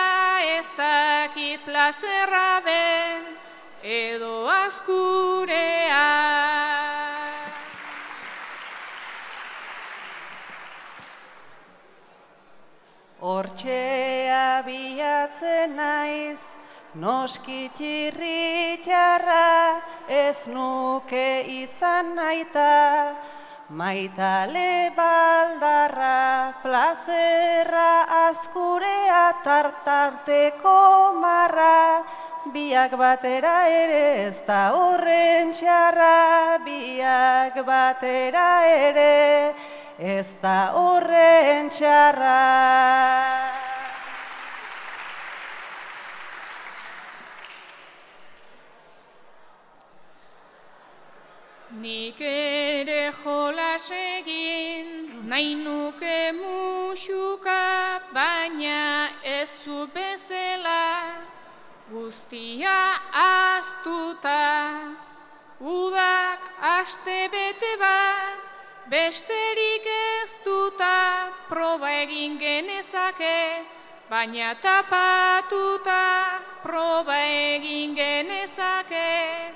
ez 0.58 0.66
dakit 0.76 1.64
plazerra 1.64 2.60
den, 2.66 3.38
edo 3.82 4.48
askurea. 4.48 6.08
Hortxe 13.20 14.30
abiatzen 14.30 15.72
naiz, 15.74 16.38
noski 16.94 17.64
txirritxarra, 17.74 19.46
ez 20.06 20.46
nuke 20.46 21.42
izan 21.50 22.14
naita, 22.14 23.16
maitale 23.74 24.94
baldarra, 24.94 26.54
plazerra 26.62 28.06
azkurea 28.28 29.24
tartarteko 29.42 31.18
marra, 31.18 32.04
biak 32.54 32.94
batera 33.02 33.56
ere 33.66 34.28
ez 34.28 34.38
da 34.46 34.70
horren 34.78 35.50
txarra, 35.50 36.62
biak 36.62 37.58
batera 37.66 38.48
ere 38.78 39.18
ez 39.98 40.28
da 40.40 40.70
horren 40.78 41.70
txarra. 41.74 42.38
Nik 51.82 52.20
ere 52.20 53.12
jolas 53.22 53.90
egin, 53.90 54.88
nahi 55.28 55.54
nuke 55.58 56.32
musuka, 56.38 58.00
baina 58.14 59.10
ez 59.22 59.50
zu 59.64 59.86
bezela, 59.94 61.18
guztia 61.90 62.78
aztuta. 63.12 64.94
Udak 65.60 66.38
aste 66.62 67.26
bete 67.30 67.74
bat, 67.82 68.47
besterik 68.90 69.84
ez 69.84 70.32
duta, 70.44 71.28
proba 71.48 71.90
egin 72.02 72.38
genezake, 72.40 73.64
baina 74.08 74.54
tapatuta, 74.60 76.40
proba 76.62 77.18
egin 77.20 77.94
genezake, 77.94 79.52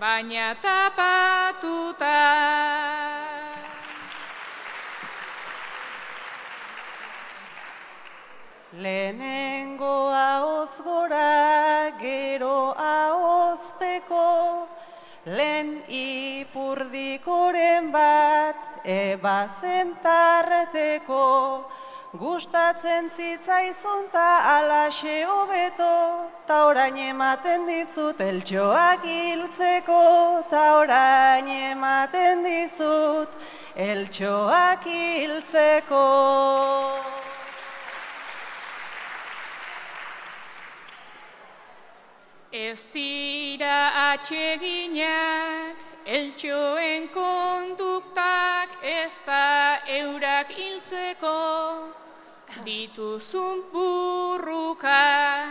baina 0.00 0.54
tapatuta. 0.60 2.20
Lehenengo 8.74 10.10
ahoz 10.10 10.82
gora, 10.82 11.94
gero 12.00 12.74
ahozpeko, 12.74 14.66
lehen 15.24 15.80
ipurdikoren 15.88 17.92
bat, 17.94 18.63
eba 18.84 19.48
zentarreteko, 19.60 21.24
gustatzen 22.12 23.08
zitzaizun 23.10 24.10
ta 24.12 24.58
alaxe 24.58 25.24
hobeto, 25.24 26.30
ta 26.46 26.66
orain 26.66 26.96
ematen 26.96 27.66
dizut 27.66 28.20
eltxoak 28.20 29.02
hiltzeko, 29.08 30.44
ta 30.50 30.64
orain 30.82 31.48
ematen 31.48 32.44
dizut 32.44 33.32
eltxoak 33.74 34.84
hiltzeko. 34.86 36.04
Ez 42.52 42.84
dira 42.92 44.12
atxeginak, 44.12 45.93
eltxoen 46.04 47.08
konduktak, 47.08 48.68
ez 48.82 49.16
da 49.26 49.80
eurak 49.88 50.50
hiltzeko, 50.52 51.88
dituzun 52.64 53.64
burrukak, 53.72 55.48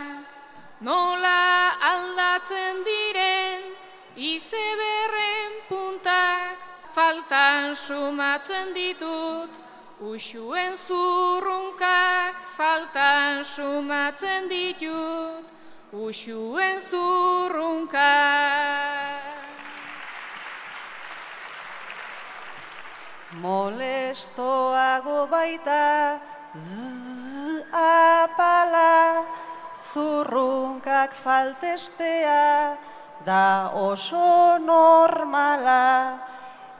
nola 0.80 1.74
aldatzen 1.90 2.84
diren, 2.86 3.62
izeberren 4.16 5.58
puntak, 5.68 6.56
faltan 6.94 7.74
sumatzen 7.74 8.70
ditut, 8.74 9.50
usuen 9.98 10.78
zurrunkak, 10.78 12.38
faltan 12.56 13.42
sumatzen 13.42 14.48
ditut, 14.48 15.50
usuen 15.90 16.80
zurrunka. 16.80 19.03
Molestoago 23.44 25.28
baita, 25.28 26.18
zzz 26.56 27.60
apala, 27.76 29.20
zurrunkak 29.76 31.12
faltestea, 31.12 32.78
da 33.26 33.70
oso 33.74 34.56
normala. 34.64 35.84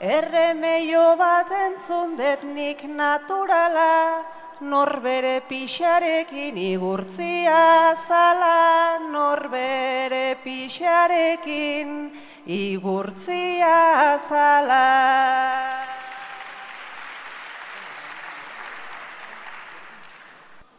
Erremeio 0.00 1.16
bat 1.20 1.52
entzun 1.66 2.16
det 2.16 2.40
nik 2.56 2.88
naturala, 2.88 4.24
norbere 4.60 5.42
pixarekin 5.44 6.56
igurtzia 6.56 7.92
zala, 8.08 9.04
norbere 9.12 10.26
pixarekin 10.44 12.12
igurtzia 12.46 14.18
zala. 14.28 15.83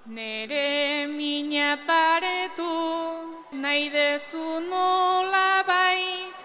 Nere 0.07 1.07
mina 1.07 1.79
paretu, 1.81 3.49
nahi 3.51 3.89
dezu 3.89 4.59
nola 4.61 5.63
bait, 5.65 6.37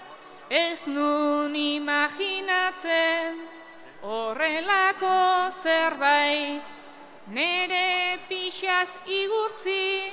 ez 0.49 0.87
nun 0.87 1.55
imaginatzen, 1.55 3.37
horrelako 4.01 5.51
zerbait. 5.53 6.63
Nere 7.29 8.17
pixaz 8.31 8.97
igurtzi, 9.05 10.09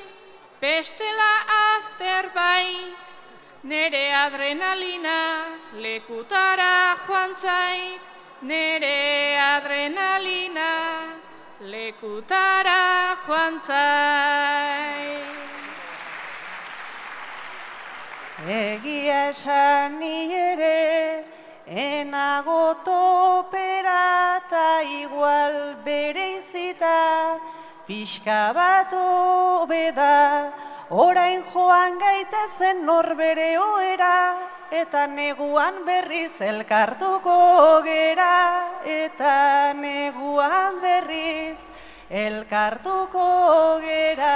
bestela 0.59 1.31
afterbait, 1.77 3.13
nere 3.63 4.11
adrenalina 4.11 5.47
lekutara 5.79 6.97
joan 7.07 7.31
zait, 7.39 8.11
nere 8.41 9.39
adrenalina 9.39 11.26
lekutara 11.61 13.17
joan 13.25 13.59
zait. 13.61 15.25
Egia 18.47 19.29
esan 19.29 19.99
ni 19.99 20.31
ere, 20.31 21.25
enago 21.65 22.75
topera 22.85 24.39
ta 24.49 24.81
igual 24.83 25.75
bere 25.83 26.37
izita, 26.37 27.39
pixka 27.87 28.53
bat 28.53 28.93
obeda, 28.93 30.53
orain 30.91 31.43
joan 31.51 31.97
gaitezen 31.97 32.85
norbere 32.85 33.57
oera, 33.57 34.37
eta 34.71 35.07
neguan 35.07 35.85
berriz 35.85 36.41
elkartuko 36.41 37.81
gera, 37.85 38.81
eta 38.83 39.73
neguan 39.73 40.81
berriz 40.81 41.59
elkartuko 42.09 43.79
gera. 43.83 44.35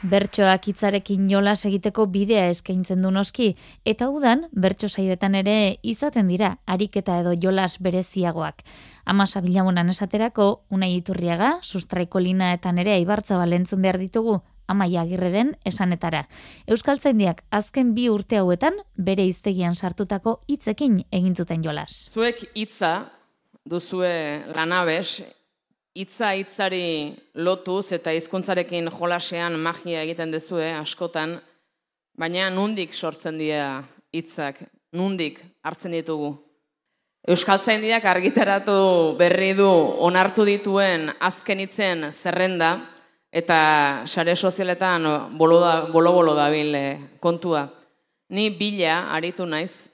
Bertsoak 0.00 0.64
hitzarekin 0.70 1.26
jolas 1.28 1.58
egiteko 1.68 2.06
bidea 2.08 2.46
eskaintzen 2.48 3.02
du 3.04 3.10
noski, 3.12 3.50
eta 3.84 4.08
udan 4.08 4.46
bertso 4.52 4.88
saioetan 4.88 5.34
ere 5.36 5.76
izaten 5.82 6.28
dira 6.32 6.54
ariketa 6.64 7.18
edo 7.20 7.34
jolas 7.36 7.76
bereziagoak. 7.84 8.64
Amasa 9.04 9.42
bilamunan 9.44 9.92
esaterako, 9.92 10.62
unai 10.70 10.94
iturriaga, 10.96 11.58
sustraiko 11.62 12.20
lina 12.20 12.54
eta 12.54 12.72
nere 12.72 12.94
aibartza 12.96 13.36
balentzun 13.36 13.82
behar 13.82 13.98
ditugu, 14.00 14.40
amaia 14.70 15.02
agirreren 15.02 15.54
esanetara. 15.66 16.24
Euskaltzaindiak 16.70 17.42
azken 17.50 17.94
bi 17.96 18.08
urte 18.12 18.38
hauetan 18.40 18.78
bere 18.96 19.26
iztegian 19.26 19.74
sartutako 19.74 20.38
hitzekin 20.48 21.02
egin 21.10 21.36
zuten 21.36 21.64
jolas. 21.66 21.90
Zuek 22.14 22.44
hitza 22.54 23.10
duzue 23.68 24.44
lanabes, 24.56 25.20
hitza 25.94 26.34
hitzari 26.38 27.16
lotuz 27.34 27.92
eta 27.92 28.14
hizkuntzarekin 28.14 28.90
jolasean 28.94 29.58
magia 29.60 30.04
egiten 30.06 30.30
dezue 30.30 30.70
askotan, 30.78 31.38
baina 32.18 32.50
nundik 32.50 32.94
sortzen 32.94 33.38
dira 33.40 33.82
hitzak, 34.14 34.62
nundik 34.92 35.42
hartzen 35.64 35.94
ditugu. 35.96 36.34
Euskaltzaindiak 37.28 38.06
argitaratu 38.08 39.14
berri 39.18 39.52
du 39.58 39.68
onartu 40.06 40.46
dituen 40.48 41.10
azken 41.20 41.60
hitzen 41.60 42.06
zerrenda, 42.12 42.78
eta 43.32 44.02
sare 44.06 44.34
sozialetan 44.36 45.06
bolo-bolo 45.38 46.34
dabil 46.34 46.74
eh, 46.74 46.98
kontua. 47.20 47.68
Ni 48.30 48.50
bila 48.50 49.10
aritu 49.14 49.46
naiz, 49.46 49.88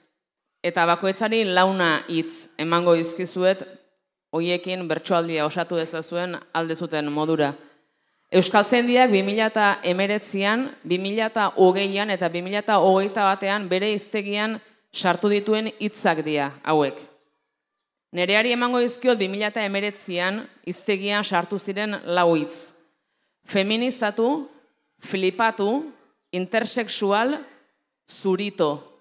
eta 0.62 0.86
bakoetzari 0.86 1.44
launa 1.44 2.04
hitz 2.08 2.48
emango 2.58 2.94
izkizuet, 2.96 3.62
hoiekin 4.32 4.88
bertsoaldia 4.88 5.46
osatu 5.46 5.76
dezazuen 5.76 6.36
alde 6.52 6.76
zuten 6.76 7.12
modura. 7.12 7.54
Euskaltzendiak 8.32 9.10
2008an, 9.10 10.68
2008an 10.84 12.10
eta 12.10 12.28
2008 12.28 13.26
batean 13.28 13.68
bere 13.68 13.92
iztegian 13.94 14.58
sartu 14.92 15.30
dituen 15.30 15.70
hitzak 15.78 16.24
dira 16.26 16.50
hauek. 16.64 16.98
Nereari 18.12 18.52
emango 18.52 18.80
izkiot 18.80 19.20
2008an 19.20 20.42
iztegian 20.66 21.24
sartu 21.24 21.58
ziren 21.58 22.00
lau 22.04 22.34
hitz 22.34 22.75
feminizatu, 23.46 24.50
flipatu, 24.98 25.92
intersexual, 26.30 27.38
zurito. 28.06 28.92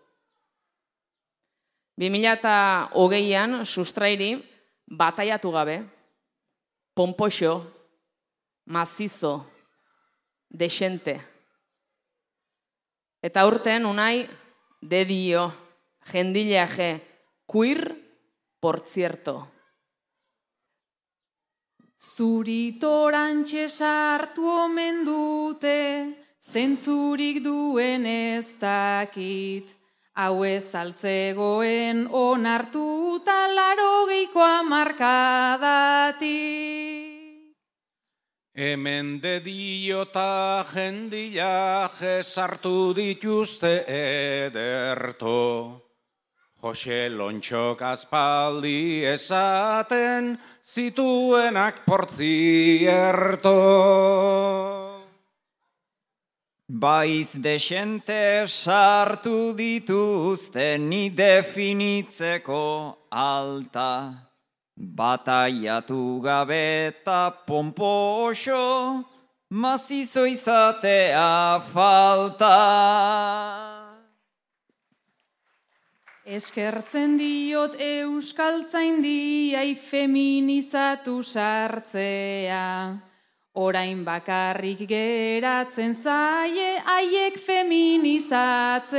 2008an 1.97 3.63
sustrairi 3.65 4.37
bataiatu 4.85 5.51
gabe, 5.51 5.77
pompoxo, 6.93 7.63
mazizo, 8.65 9.45
desente. 10.49 11.19
Eta 13.23 13.45
urten 13.47 13.87
unai, 13.89 14.27
dedio, 14.81 15.49
jendileaje, 16.11 17.01
queer, 17.47 17.95
por 18.59 18.83
cierto. 18.85 19.54
Zuritorantxe 21.97 23.69
sartu 23.69 24.43
omen 24.43 25.05
dute, 25.05 26.11
zentzurik 26.41 27.41
duen 27.43 28.05
ez 28.05 28.57
dakit. 28.59 29.71
Hau 30.15 30.43
ez 30.47 30.75
altzegoen 30.75 32.07
onartu 32.11 33.19
talaro 33.25 34.05
geikoa 34.07 34.63
markadati. 34.63 36.35
Hemen 38.55 39.19
dedio 39.19 40.05
eta 40.07 40.63
jendila 40.71 41.89
jesartu 41.99 42.93
dituzte 42.95 43.83
ederto. 43.87 45.84
Jose 46.66 47.13
lontxok 47.13 47.82
aspaldi 47.93 49.05
esaten 49.05 50.34
zituenak 50.66 51.86
portzierto. 51.86 53.53
Baiz 56.68 57.38
desente 57.38 58.47
sartu 58.47 59.53
dituzte 59.53 60.80
ni 60.80 61.09
definitzeko 61.09 62.97
alta. 63.11 63.91
Bataiatu 64.76 66.20
gabe 66.26 66.89
eta 66.89 67.30
pomposo, 67.45 69.05
mazizo 69.51 70.26
izatea 70.26 71.61
falta. 71.61 73.64
Eskertzen 76.26 77.19
diot 77.19 77.76
euskaltzain 77.78 78.95
diai 79.03 79.76
feminizatu 79.78 81.21
sartzea. 81.21 82.97
Orain 83.61 84.01
bakarrik 84.03 84.82
geratzen 84.89 85.93
zaie 85.93 86.82
haiek 86.82 87.38
feminizatzea. 87.38 88.89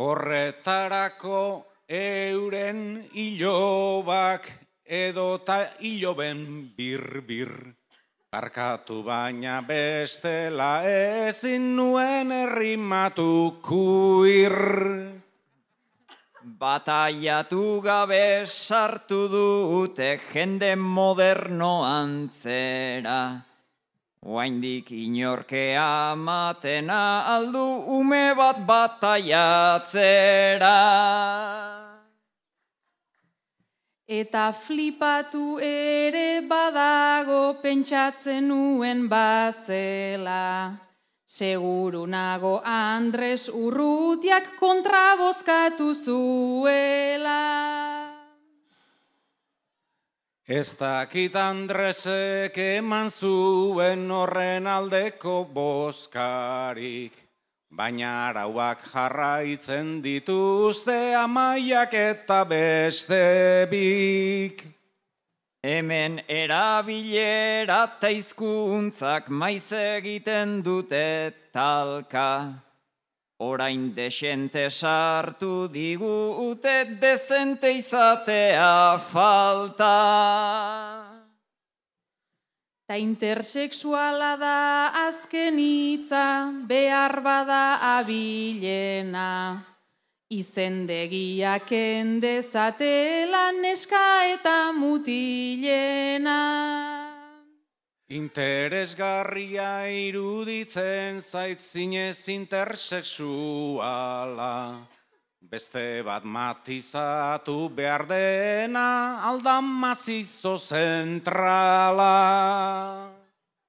Horretarako 0.00 1.66
euren 1.86 3.04
ilobak 3.12 4.48
edota 4.88 5.68
iloben 5.80 6.72
bir-bir. 6.76 7.52
Barkatu 8.34 9.06
baina 9.06 9.62
bestela 9.62 10.82
ezin 10.82 11.76
nuen 11.76 12.32
errimatu 12.34 13.62
kuir. 13.62 14.56
Bataiatu 16.42 17.80
gabe 17.84 18.44
sartu 18.46 19.28
dute 19.34 20.18
jende 20.32 20.74
moderno 20.74 21.84
antzera. 21.86 23.20
Oaindik 24.26 24.90
inorkea 24.90 26.16
matena 26.18 27.22
aldu 27.36 27.86
ume 28.00 28.34
bat 28.34 28.58
bataiatzera. 28.66 30.74
Eta 34.04 34.52
flipatu 34.52 35.56
ere 35.64 36.42
badago 36.44 37.56
pentsatzen 37.62 38.48
nuen 38.48 39.08
bazela. 39.08 40.76
Seguru 41.24 42.04
nago 42.06 42.60
Andres 42.62 43.48
urrutiak 43.48 44.58
kontrabozkatu 44.60 45.94
zuela. 45.96 47.40
Ez 50.44 50.76
dakit 50.76 51.34
Andresek 51.34 52.58
eman 52.58 53.08
zuen 53.08 54.10
horren 54.10 54.66
aldeko 54.66 55.46
bozkarik. 55.48 57.23
Baina 57.74 58.30
arauak 58.30 58.84
jarraitzen 58.86 60.00
dituzte 60.00 60.94
amaiak 61.18 61.94
eta 61.98 62.44
beste 62.46 63.66
bik. 63.66 64.62
Hemen 65.64 66.20
erabilera 66.28 67.80
eta 67.88 68.12
izkuntzak 68.14 69.26
maiz 69.28 69.72
egiten 69.72 70.62
dute 70.62 71.34
talka. 71.52 72.62
Orain 73.40 73.90
desente 73.96 74.70
sartu 74.70 75.66
digute 75.66 76.76
dezente 77.00 77.74
izatea 77.74 79.00
falta. 79.10 81.03
Ta 82.86 82.96
intersexuala 83.00 84.36
da 84.36 84.92
azken 85.08 85.56
hitza 85.56 86.52
behar 86.68 87.24
bada 87.24 87.80
abilena. 87.96 89.64
Izendegiak 90.28 91.72
endezatela 91.72 93.56
neska 93.56 94.28
eta 94.34 94.76
mutilena. 94.76 96.42
Interesgarria 98.12 99.88
iruditzen 99.88 101.24
zaitzinez 101.24 102.28
intersexuala. 102.28 104.84
Beste 105.54 106.02
bat 106.02 106.24
matizatu 106.26 107.70
behar 107.70 108.02
dena 108.10 109.22
aldan 109.22 109.62
mazizo 109.62 110.58
zentrala. 110.58 112.10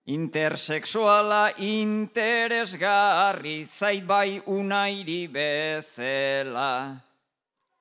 Intersexuala 0.09 1.53
interesgarri 1.61 3.69
zait 3.69 4.01
bai 4.01 4.41
unairi 4.49 5.29
bezela. 5.29 6.97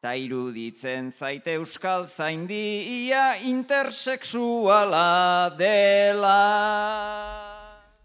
Ta 0.02 0.12
iruditzen 0.12 1.09
zaite 1.09 1.57
euskal 1.57 2.05
zaindia 2.05 3.40
intersexuala 3.40 5.48
dela. 5.57 7.43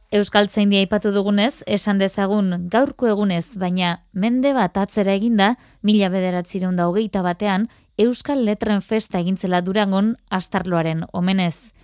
Euskaltzaindia 0.09 0.79
aipatu 0.81 1.11
dugunez, 1.13 1.61
esan 1.69 1.99
dezagun 2.01 2.47
gaurko 2.73 3.05
egunez, 3.11 3.43
baina 3.61 3.91
mende 4.11 4.55
bat 4.57 4.79
atzera 4.81 5.13
eginda, 5.13 5.51
mila 5.85 6.09
bederatzireun 6.09 6.79
da 6.79 6.87
hogeita 6.89 7.21
batean, 7.21 7.67
Euskal 8.01 8.41
Letren 8.47 8.81
Festa 8.81 9.21
egintzela 9.21 9.61
durangon 9.61 10.15
astarloaren 10.33 11.05
omenez. 11.13 11.75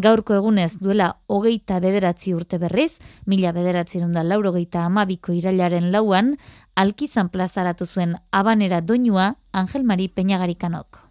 Gaurko 0.00 0.32
egunez 0.40 0.78
duela 0.80 1.10
hogeita 1.28 1.76
bederatzi 1.84 2.32
urte 2.32 2.56
berriz, 2.58 2.94
mila 3.26 3.52
bederatzireun 3.52 4.16
da 4.16 4.24
laurogeita 4.24 4.88
amabiko 4.88 5.36
irailaren 5.36 5.92
lauan, 5.92 6.38
alkizan 6.74 7.28
plazaratu 7.28 7.84
zuen 7.84 8.16
abanera 8.32 8.80
doinua 8.80 9.34
Angel 9.52 9.84
Mari 9.84 10.08
Peñagarikanok. 10.08 11.03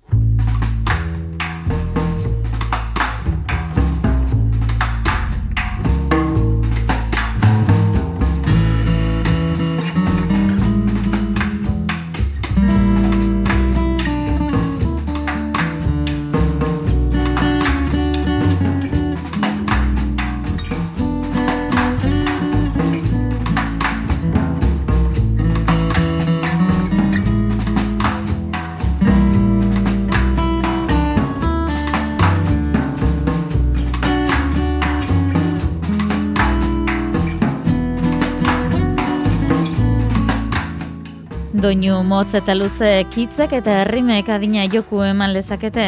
Doinu 41.64 42.02
motz 42.04 42.34
eta 42.36 42.52
luze 42.58 42.88
kitzek 43.08 43.54
eta 43.56 43.78
herrimek 43.86 44.28
adina 44.28 44.66
joku 44.68 44.98
eman 45.08 45.32
lezakete. 45.32 45.86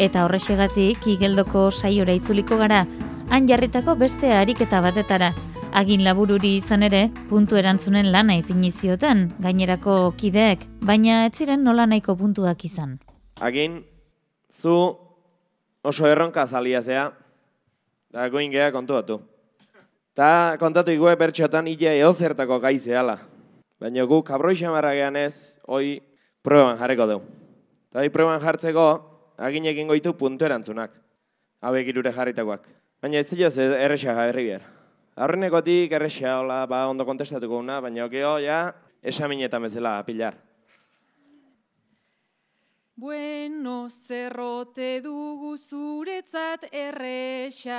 Eta 0.00 0.22
horrexegatik 0.24 1.04
igeldoko 1.12 1.66
saiora 1.68 2.14
itzuliko 2.16 2.56
gara, 2.56 2.78
han 3.28 3.44
jarritako 3.50 3.92
beste 4.00 4.32
ariketa 4.32 4.80
batetara. 4.80 5.34
Agin 5.76 6.06
labururi 6.06 6.54
izan 6.62 6.88
ere, 6.88 7.02
puntu 7.28 7.60
erantzunen 7.60 8.08
lana 8.08 8.38
ipinizioten, 8.40 9.26
gainerako 9.44 10.00
kideek, 10.16 10.64
baina 10.80 11.26
ez 11.26 11.34
ziren 11.36 11.60
nola 11.60 11.84
nahiko 11.84 12.16
puntuak 12.16 12.64
izan. 12.64 12.96
Agin, 13.36 13.82
zu 14.48 14.78
oso 15.84 16.08
erronka 16.08 16.46
zalia 16.46 16.80
zea, 16.80 17.10
da 18.08 18.30
goin 18.32 18.48
geha 18.50 18.72
kontuatu. 18.72 19.20
Ta 20.16 20.56
kontatu 20.56 20.88
igue 20.90 21.18
bertxotan 21.20 21.68
ia 21.68 21.98
eozertako 22.06 22.64
gai 22.64 22.78
zehala. 22.78 23.20
Baina 23.78 24.04
gu 24.10 24.22
kabroi 24.26 24.56
xamarra 24.58 24.90
gehan 24.94 25.16
ez, 25.16 25.58
hoi 25.66 26.00
proban 26.42 26.78
jarreko 26.80 27.06
dugu. 27.06 27.28
Eta 27.90 28.02
hoi 28.02 28.10
proban 28.10 28.40
jartzeko, 28.42 28.86
agin 29.38 29.68
egin 29.70 29.86
goitu 29.86 30.12
puntu 30.18 30.48
erantzunak. 30.48 30.96
Hauek 31.62 31.86
irure 31.92 32.12
jarritakoak. 32.14 32.66
Baina 33.02 33.22
ez 33.22 33.28
dira 33.30 33.50
erresa 33.78 34.16
herri 34.26 34.48
behar. 34.50 34.66
Aurrenekotik 35.18 35.94
erresa, 35.94 36.36
hola, 36.40 36.64
ba, 36.66 36.84
ondo 36.90 37.06
kontestatuko 37.06 37.58
una, 37.58 37.80
baina 37.82 38.04
okeo, 38.06 38.36
ja, 38.42 38.74
esaminetan 39.02 39.62
bezala, 39.62 40.02
pilar. 40.06 40.34
Bueno, 42.98 43.86
zerrote 43.90 45.00
dugu 45.00 45.56
zuretzat 45.56 46.66
erresa. 46.74 47.78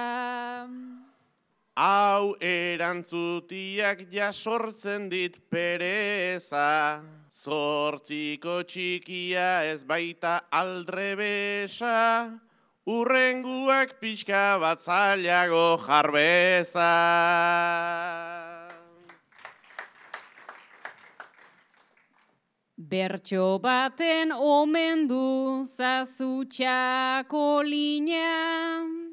Hau 1.80 2.36
erantzutiak 2.44 4.02
jasortzen 4.12 5.06
dit 5.08 5.38
pereza, 5.48 7.00
zortziko 7.32 8.58
txikia 8.68 9.64
ez 9.64 9.86
baita 9.88 10.34
aldrebesa, 10.52 12.36
urrenguak 12.84 13.96
pixka 14.02 14.60
bat 14.60 14.84
zailago 14.84 15.80
jarbeza. 15.86 16.92
Bertxo 22.76 23.56
baten 23.64 24.36
omen 24.36 25.08
du 25.08 25.64
zazutxako 25.64 27.46
linea. 27.64 29.09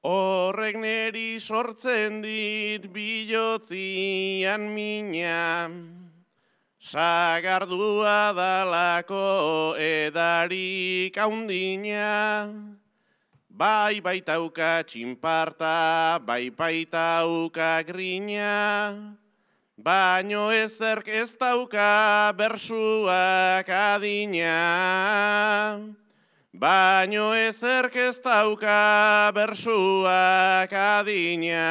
Horrek 0.00 0.78
neri 0.80 1.36
sortzen 1.36 2.22
dit 2.24 2.80
bilotzian 2.88 4.64
mina, 4.72 5.68
sagardua 6.80 8.32
dalako 8.32 9.76
edarik 9.76 11.12
haundina, 11.20 12.48
bai 13.52 14.00
baitauka 14.00 14.80
txinparta, 14.88 16.16
bai 16.24 16.48
baitauka 16.48 17.84
grina, 17.84 18.96
baino 19.76 20.48
ezerk 20.48 21.12
ez 21.12 21.36
dauka 21.36 22.32
bersuak 22.40 23.68
adina. 23.68 24.56
Baino 26.60 27.30
ezerk 27.32 27.94
ez 27.96 28.18
dauka 28.20 29.32
bersuak 29.32 30.72
adina. 30.76 31.68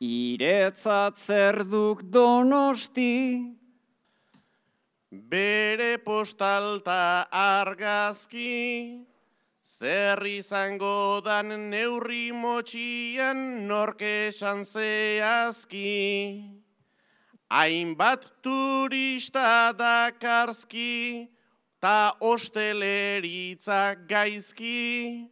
Iretzat 0.00 1.20
zer 1.20 1.60
duk 1.68 2.00
donosti, 2.08 3.44
Bere 5.10 5.98
postalta 5.98 7.26
argazki, 7.34 9.04
zer 9.66 10.22
izango 10.24 11.20
dan 11.20 11.50
neurri 11.68 12.30
motxian 12.30 13.66
norke 13.66 14.30
esan 14.30 14.64
zehazki. 14.64 16.59
Hainbat 17.50 18.28
turista 18.42 19.72
dakarzki, 19.74 21.26
ta 21.82 22.14
osteleritza 22.20 23.96
gaizki, 24.06 25.26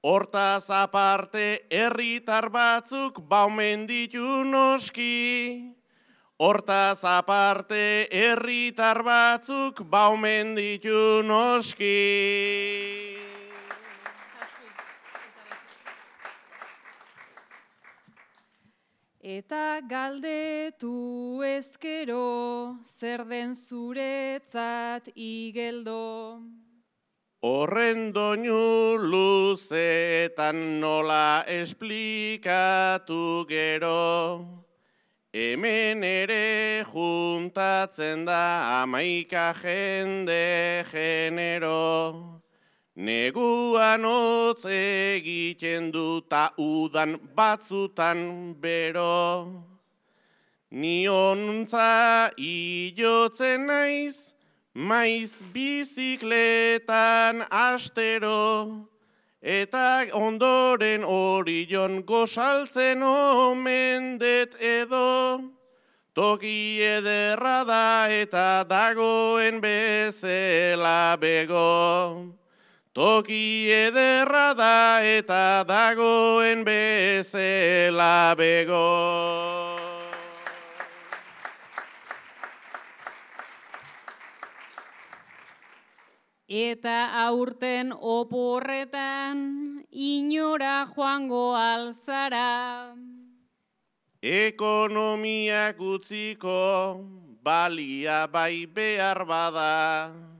hortaz 0.00 0.70
aparte 0.72 1.60
herritar 1.68 2.48
batzuk 2.48 3.20
baumen 3.28 3.84
ditu 3.86 4.40
noski. 4.48 5.76
Hortaz 6.40 7.04
aparte 7.04 8.08
herritar 8.08 9.02
batzuk 9.04 9.84
baumen 9.84 10.54
ditu 10.56 11.20
noski. 11.28 11.98
Eta 19.20 19.82
galdetu 19.84 21.44
ezkero, 21.44 22.80
zer 22.80 23.20
den 23.28 23.52
zuretzat 23.54 25.10
igeldo. 25.14 26.40
Horren 27.44 28.14
doinu 28.16 28.96
luzetan 28.96 30.80
nola 30.80 31.44
esplikatu 31.46 33.44
gero, 33.44 34.64
hemen 35.34 36.02
ere 36.02 36.82
juntatzen 36.88 38.24
da 38.24 38.80
amaika 38.80 39.52
jende 39.52 40.82
genero. 40.90 42.39
Neguan 43.00 44.04
hotz 44.04 44.66
egiten 44.68 45.88
duta 45.90 46.50
udan 46.60 47.14
batzutan 47.34 48.52
bero. 48.60 49.64
Niontza 50.70 52.28
iotzen 52.36 53.64
naiz, 53.66 54.34
maiz 54.74 55.32
bizikletan 55.54 57.40
astero. 57.48 58.84
Eta 59.40 60.04
ondoren 60.12 61.02
orion 61.04 62.02
gozaltzen 62.04 63.02
omen 63.02 64.18
det 64.18 64.52
edo. 64.60 65.40
Toki 66.12 66.82
ederra 66.84 67.64
da 67.64 68.08
eta 68.12 68.62
dagoen 68.68 69.60
bezela 69.64 71.16
bego. 71.16 72.39
Toki 72.90 73.70
ederra 73.70 74.50
da 74.58 74.98
eta 75.06 75.62
dagoen 75.62 76.64
bezela 76.66 78.34
bego. 78.34 79.78
Eta 86.50 87.14
aurten 87.30 87.92
oporretan 87.94 89.86
inora 89.94 90.90
joango 90.90 91.54
alzara. 91.54 92.90
Ekonomiak 94.18 95.78
utziko 95.78 96.98
balia 97.38 98.26
bai 98.26 98.66
behar 98.66 99.22
bada. 99.24 100.39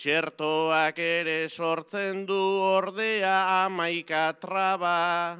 Txertoak 0.00 0.96
ere 0.96 1.44
sortzen 1.52 2.22
du 2.24 2.40
ordea 2.64 3.66
amaika 3.66 4.30
traba. 4.40 5.36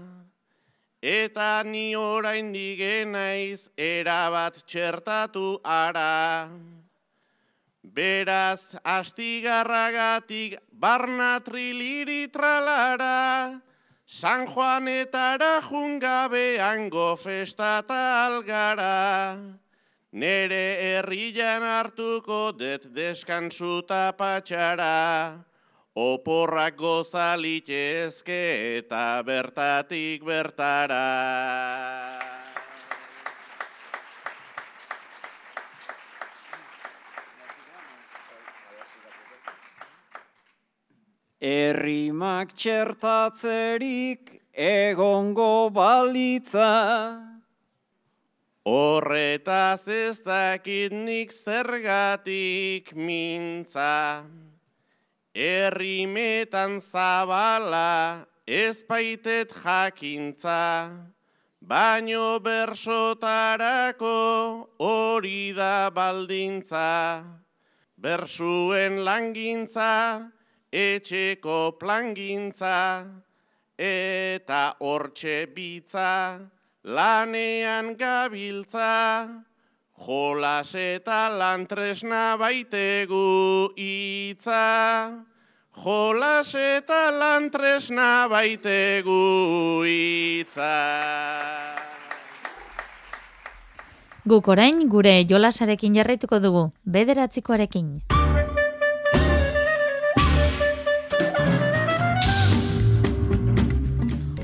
Eta 1.00 1.62
ni 1.64 1.94
orain 1.96 2.50
digenaiz 2.52 3.70
erabat 3.80 4.58
txertatu 4.68 5.46
ara. 5.64 6.50
Beraz, 7.80 8.76
astigarragatik 8.84 10.58
barna 10.68 11.40
triliri 11.40 12.28
tralara, 12.28 13.62
San 14.04 14.44
Juanetara 14.44 15.62
jungabean 15.70 16.90
gofestata 16.92 18.26
algara. 18.26 19.56
Nere 20.12 20.74
herrian 20.82 21.62
hartuko 21.62 22.50
det 22.50 22.88
deskantzuta 22.90 24.10
patxara, 24.18 25.38
Oporrak 25.94 26.76
gozalitezke 26.76 28.78
eta 28.78 29.22
bertatik 29.22 30.24
bertara. 30.26 30.98
Errimak 41.40 42.54
txertatzerik 42.54 44.42
egongo 44.54 45.70
balitza. 45.70 47.29
Horretaz 48.62 49.88
ez 49.88 50.20
dakit 50.20 50.92
nik 50.92 51.32
zergatik 51.32 52.92
mintza. 52.92 54.24
Errimetan 55.32 56.80
zabala 56.80 58.26
ez 58.46 58.84
baitet 58.84 59.54
jakintza. 59.64 60.92
Baino 61.60 62.38
bersotarako 62.40 64.12
hori 64.76 65.52
da 65.56 65.88
baldintza. 65.88 67.24
Bersuen 67.96 69.04
langintza, 69.04 70.28
etxeko 70.72 71.78
plangintza 71.80 73.08
eta 73.76 74.76
hortxe 74.80 75.46
bitza 75.48 76.59
lanean 76.84 77.94
gabiltza 77.96 79.28
jolas 80.06 80.74
eta 80.74 81.28
lantresna 81.28 82.36
baitegu 82.40 83.68
hitza 83.76 85.12
jolas 85.84 86.54
eta 86.54 87.10
lantresna 87.12 88.28
baitegu 88.28 89.84
hitza 89.84 90.72
Guk 94.24 94.48
orain 94.48 94.88
gure 94.88 95.24
jolasarekin 95.24 95.94
jarraituko 95.96 96.38
dugu, 96.44 96.70
bederatzikoarekin. 96.84 98.19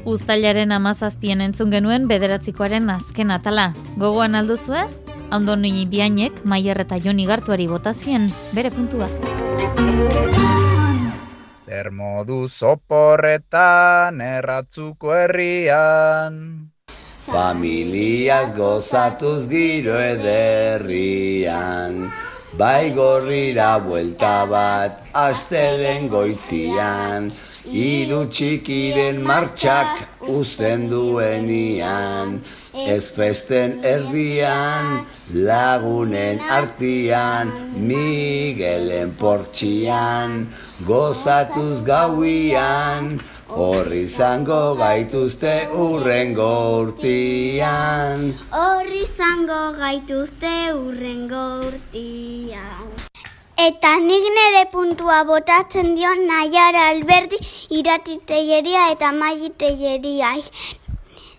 Uztailaren 0.07 0.71
amazazpien 0.71 1.41
entzun 1.43 1.73
genuen 1.75 2.05
bederatzikoaren 2.07 2.87
azken 2.95 3.33
atala. 3.35 3.73
Gogoan 3.99 4.39
alduzue? 4.39 4.85
Andoni 5.35 5.83
biainek, 5.91 6.45
Maier 6.47 6.79
eta 6.79 6.95
Joni 7.03 7.27
Gartuari 7.27 7.67
botazien, 7.67 8.29
bere 8.55 8.71
puntua. 8.71 9.09
Zer 11.67 11.91
modu 11.91 12.47
zoporretan 12.47 14.23
erratzuko 14.23 15.11
herrian. 15.11 16.39
Familiaz 17.27 18.55
gozatuz 18.55 19.51
giro 19.51 19.99
ederrian. 19.99 21.99
Bai 22.55 22.95
gorrira 22.95 23.75
buelta 23.83 24.47
bat, 24.47 25.03
astelen 25.27 26.07
goizian. 26.15 27.35
Iru 27.67 28.27
txikiren 28.31 29.19
martxak 29.27 30.29
uzten 30.31 30.87
duenian, 30.91 32.37
ez 32.73 33.11
festen 33.11 33.81
erdian, 33.83 35.07
lagunen 35.35 36.39
artian, 36.59 37.51
Miguelen 37.75 39.17
portxian, 39.19 40.47
gozatuz 40.87 41.83
gauian, 41.83 43.19
horri 43.49 44.07
zango 44.09 44.77
gaituzte 44.79 45.57
urrengo 45.75 46.53
urtian. 46.85 48.31
Horri 48.53 49.05
zango 49.17 49.63
gaituzte 49.81 50.55
urrengo 50.75 51.45
urtian. 51.73 52.96
Eta 53.57 53.97
nik 54.05 54.25
nire 54.37 54.67
puntua 54.69 55.23
botatzen 55.25 55.95
dio 55.97 56.11
Naiara 56.13 56.91
Alberdi 56.93 57.39
iratiteieria 57.73 58.91
eta 58.93 59.13
maititeieria. 59.17 60.35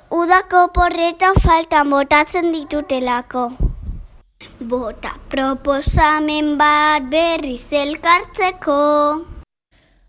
Udako 0.09 0.63
porretan 0.73 1.37
faltan 1.37 1.91
botatzen 1.93 2.49
ditutelako. 2.49 3.51
Bota 4.57 5.11
proposamen 5.29 6.57
bat 6.57 7.05
berriz 7.11 7.67
elkartzeko. 7.69 8.77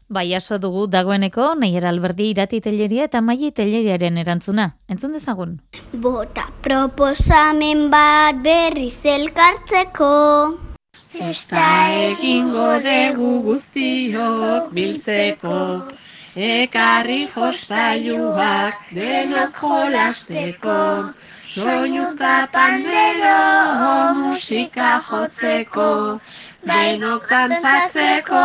Bai 0.08 0.32
aso 0.32 0.56
dugu 0.56 0.86
dagoeneko 0.88 1.50
Naiara 1.60 1.90
Alberdi 1.92 2.30
iratiteieria 2.30 3.10
eta 3.10 3.20
maititeiriaren 3.20 4.16
erantzuna. 4.24 4.70
Entzun 4.88 5.12
dezagun. 5.12 5.58
Bota 5.92 6.48
proposamen 6.64 7.90
bat 7.92 8.40
berriz 8.48 8.96
elkartzeko. 9.04 10.67
Festa 11.12 11.88
egingo 11.98 12.64
dugu 12.84 13.28
guztiok 13.44 14.66
biltzeko, 14.78 15.60
ekarri 16.48 17.20
jostailuak 17.34 18.82
denok 18.98 19.56
jolasteko, 19.60 20.76
soinuka 21.54 22.34
pandero 22.52 23.38
musika 24.20 24.90
jotzeko, 25.08 25.88
denok 26.72 27.24
dantzatzeko, 27.30 28.44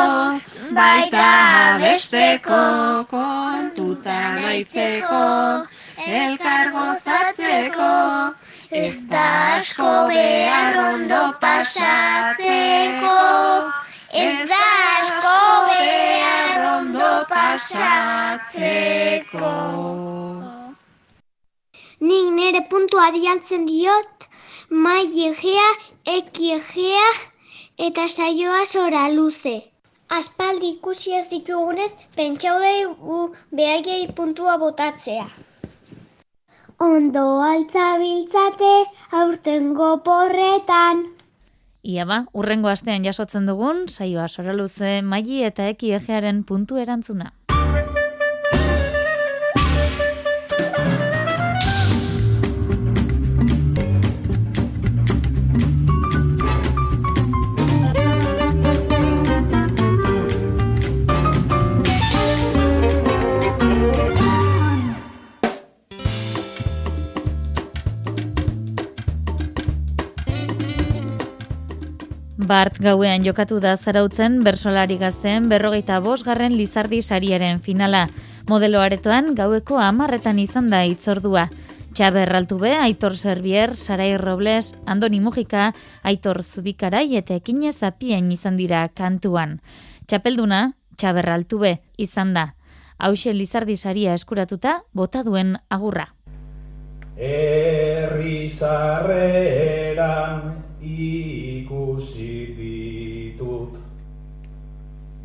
baita 0.79 1.27
besteko, 1.83 2.63
kontuta 3.11 4.19
naitzeko, 4.39 5.25
elkar 6.21 6.71
gozatzeko, 6.79 7.91
Ez 8.73 8.95
da 9.09 9.23
asko 9.55 9.87
behar 10.09 10.77
ondo 10.81 11.17
pasatzeko, 11.41 13.17
ez 14.21 14.47
da 14.51 14.61
asko 14.93 15.33
behar 15.67 16.63
ondo 16.69 17.11
pasatzeko. 17.33 18.71
Nik 22.09 22.33
nire 22.39 22.63
puntua 22.73 23.05
dialtzen 23.19 23.69
diot, 23.69 24.27
mai 24.87 25.05
egea, 25.29 25.69
eki 26.17 26.51
egea 26.57 27.07
eta 27.91 28.09
saioa 28.17 28.65
sora 28.65 29.05
luze. 29.19 29.57
Aspaldi 30.09 30.75
ikusi 30.79 31.13
ez 31.21 31.25
ditugunez, 31.29 31.91
pentsau 32.17 32.57
dugu 32.67 33.23
behaiei 33.61 34.05
puntua 34.17 34.57
botatzea. 34.67 35.27
Ondo 36.83 37.39
altzabiltzate 37.39 38.71
aurtengo 39.15 39.91
porretan. 40.03 41.05
Ia 41.87 42.03
ba, 42.09 42.17
urrengo 42.35 42.67
astean 42.67 43.05
jasotzen 43.07 43.47
dugun, 43.47 43.85
saioa 43.87 44.25
soraluze 44.27 44.97
maili 45.13 45.45
eta 45.47 45.69
eki 45.71 45.93
egearen 45.95 46.41
puntu 46.49 46.81
erantzuna. 46.83 47.31
Bart 72.53 72.75
gauean 72.77 73.23
jokatu 73.25 73.55
da 73.57 73.71
zarautzen 73.81 74.35
bersolari 74.45 74.99
gazteen 75.01 75.47
berrogeita 75.49 75.95
bosgarren 76.05 76.53
lizardi 76.53 76.99
sariaren 77.01 77.57
finala. 77.57 78.03
Modelo 78.45 78.83
aretoan 78.83 79.31
gaueko 79.39 79.79
amarretan 79.81 80.37
izan 80.37 80.67
da 80.69 80.83
itzordua. 80.85 81.47
Txaber 81.97 82.29
Altube, 82.37 82.75
Aitor 82.77 83.17
Serbier, 83.17 83.73
Sarai 83.73 84.19
Robles, 84.21 84.75
Andoni 84.85 85.17
Mujika, 85.19 85.71
Aitor 86.03 86.43
Zubikarai 86.43 87.15
eta 87.17 87.33
Ekinez 87.41 87.81
Apien 87.89 88.29
izan 88.35 88.59
dira 88.61 88.83
kantuan. 88.93 89.57
Txapelduna, 90.05 90.75
Txaber 90.93 91.31
Altube 91.33 91.79
izan 91.97 92.35
da. 92.37 92.51
Hauxe 92.99 93.33
Lizardi 93.33 93.77
saria 93.77 94.13
eskuratuta, 94.13 94.83
bota 94.93 95.23
duen 95.25 95.57
agurra. 95.73 96.11
Herri 97.17 98.45
sarreran 98.49 100.53
ikusi 100.83 102.32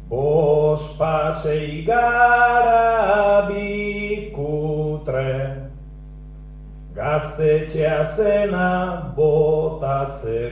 Bos 0.09 0.97
pasei 0.97 1.85
gara 1.85 3.47
bikutre 3.49 5.33
Gaztetxea 6.95 8.05
zena 8.17 9.13
botatzekoak 9.17 10.49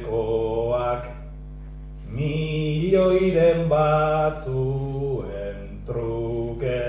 Milioiren 2.17 3.69
batzuen 3.69 5.59
truke. 5.87 6.83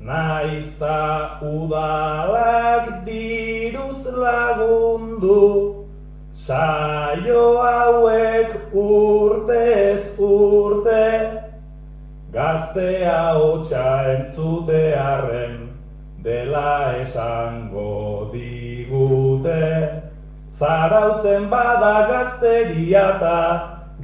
Naiza 0.00 1.40
udalak 1.42 3.04
diruz 3.08 4.04
lagundu, 4.06 5.85
saio 6.46 7.58
hauek 7.58 8.74
urtez 8.78 10.14
urte, 10.22 11.06
gaztea 12.30 13.22
hotxa 13.34 13.86
entzutearen 14.12 15.56
dela 16.22 16.94
esango 17.00 18.30
digute. 18.32 19.64
Zarautzen 20.56 21.50
bada 21.50 21.96
gazteria 22.12 23.04
eta 23.16 23.40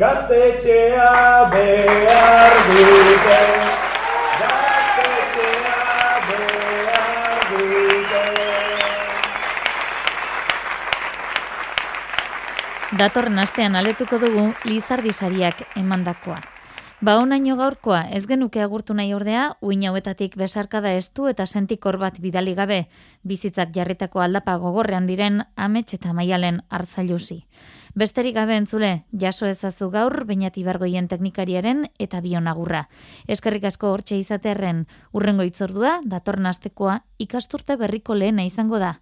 gaztetxea 0.03 1.09
behar 1.55 2.61
dute. 2.69 3.92
Datorren 12.93 13.39
astean 13.41 13.73
aletuko 13.73 14.19
dugu 14.21 14.51
Lizardi 14.69 15.15
sariak 15.17 15.63
emandakoa. 15.81 16.43
Ba 17.01 17.15
onaino 17.17 17.55
gaurkoa 17.57 18.03
ez 18.13 18.27
genuke 18.29 18.61
agurtu 18.61 18.93
nahi 18.93 19.15
ordea, 19.17 19.47
uin 19.65 19.87
hauetatik 19.89 20.37
besarkada 20.37 20.93
estu 20.93 21.25
eta 21.31 21.47
sentikor 21.47 21.97
bat 21.97 22.21
bidali 22.21 22.53
gabe, 22.55 22.77
bizitzak 23.25 23.73
jarritako 23.73 24.21
aldapa 24.21 24.59
gogorrean 24.61 25.09
diren 25.09 25.41
amets 25.57 25.95
eta 25.97 26.13
maialen 26.13 26.61
arzailusi. 26.69 27.39
Besterik 27.97 28.37
gabe 28.37 28.61
entzule, 28.61 28.93
jaso 29.25 29.49
ezazu 29.49 29.89
gaur, 29.91 30.27
bainati 30.29 30.63
bargoien 30.63 31.09
teknikariaren 31.09 31.87
eta 31.99 32.21
bionagurra. 32.21 32.87
Eskerrik 33.27 33.65
asko 33.73 33.89
hortxe 33.97 34.21
izatearen 34.21 34.85
urrengo 35.17 35.49
itzordua, 35.49 36.03
datorren 36.05 36.53
astekoa 36.53 37.01
ikasturte 37.19 37.81
berriko 37.81 38.15
lehena 38.15 38.45
izango 38.45 38.79
da. 38.79 38.99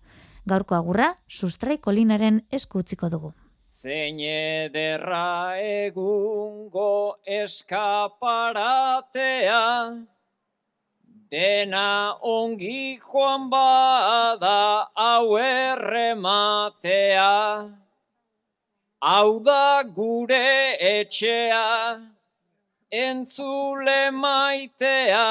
Gaurko 0.46 0.78
agurra, 0.78 1.16
sustrai 1.28 1.78
kolinaren 1.82 2.44
eskutziko 2.54 3.10
dugu. 3.10 3.34
Zein 3.80 4.20
ederra 4.20 5.56
egungo 5.56 7.16
eskaparatea, 7.24 8.04
dena 11.32 12.18
ongi 12.20 13.00
joan 13.00 13.48
bada 13.48 14.88
hau 14.94 15.38
errematea. 15.40 17.32
Hau 19.00 19.40
da 19.40 19.82
gure 19.98 20.76
etxea, 20.90 22.00
entzule 22.92 24.10
maitea, 24.12 25.30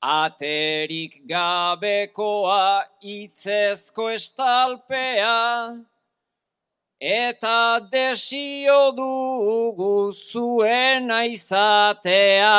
aterik 0.00 1.26
gabekoa 1.26 2.86
itzezko 3.02 4.10
estalpea, 4.14 5.34
eta 7.04 7.80
desio 7.92 8.92
dugu 8.96 10.12
zuena 10.12 11.26
izatea. 11.28 12.56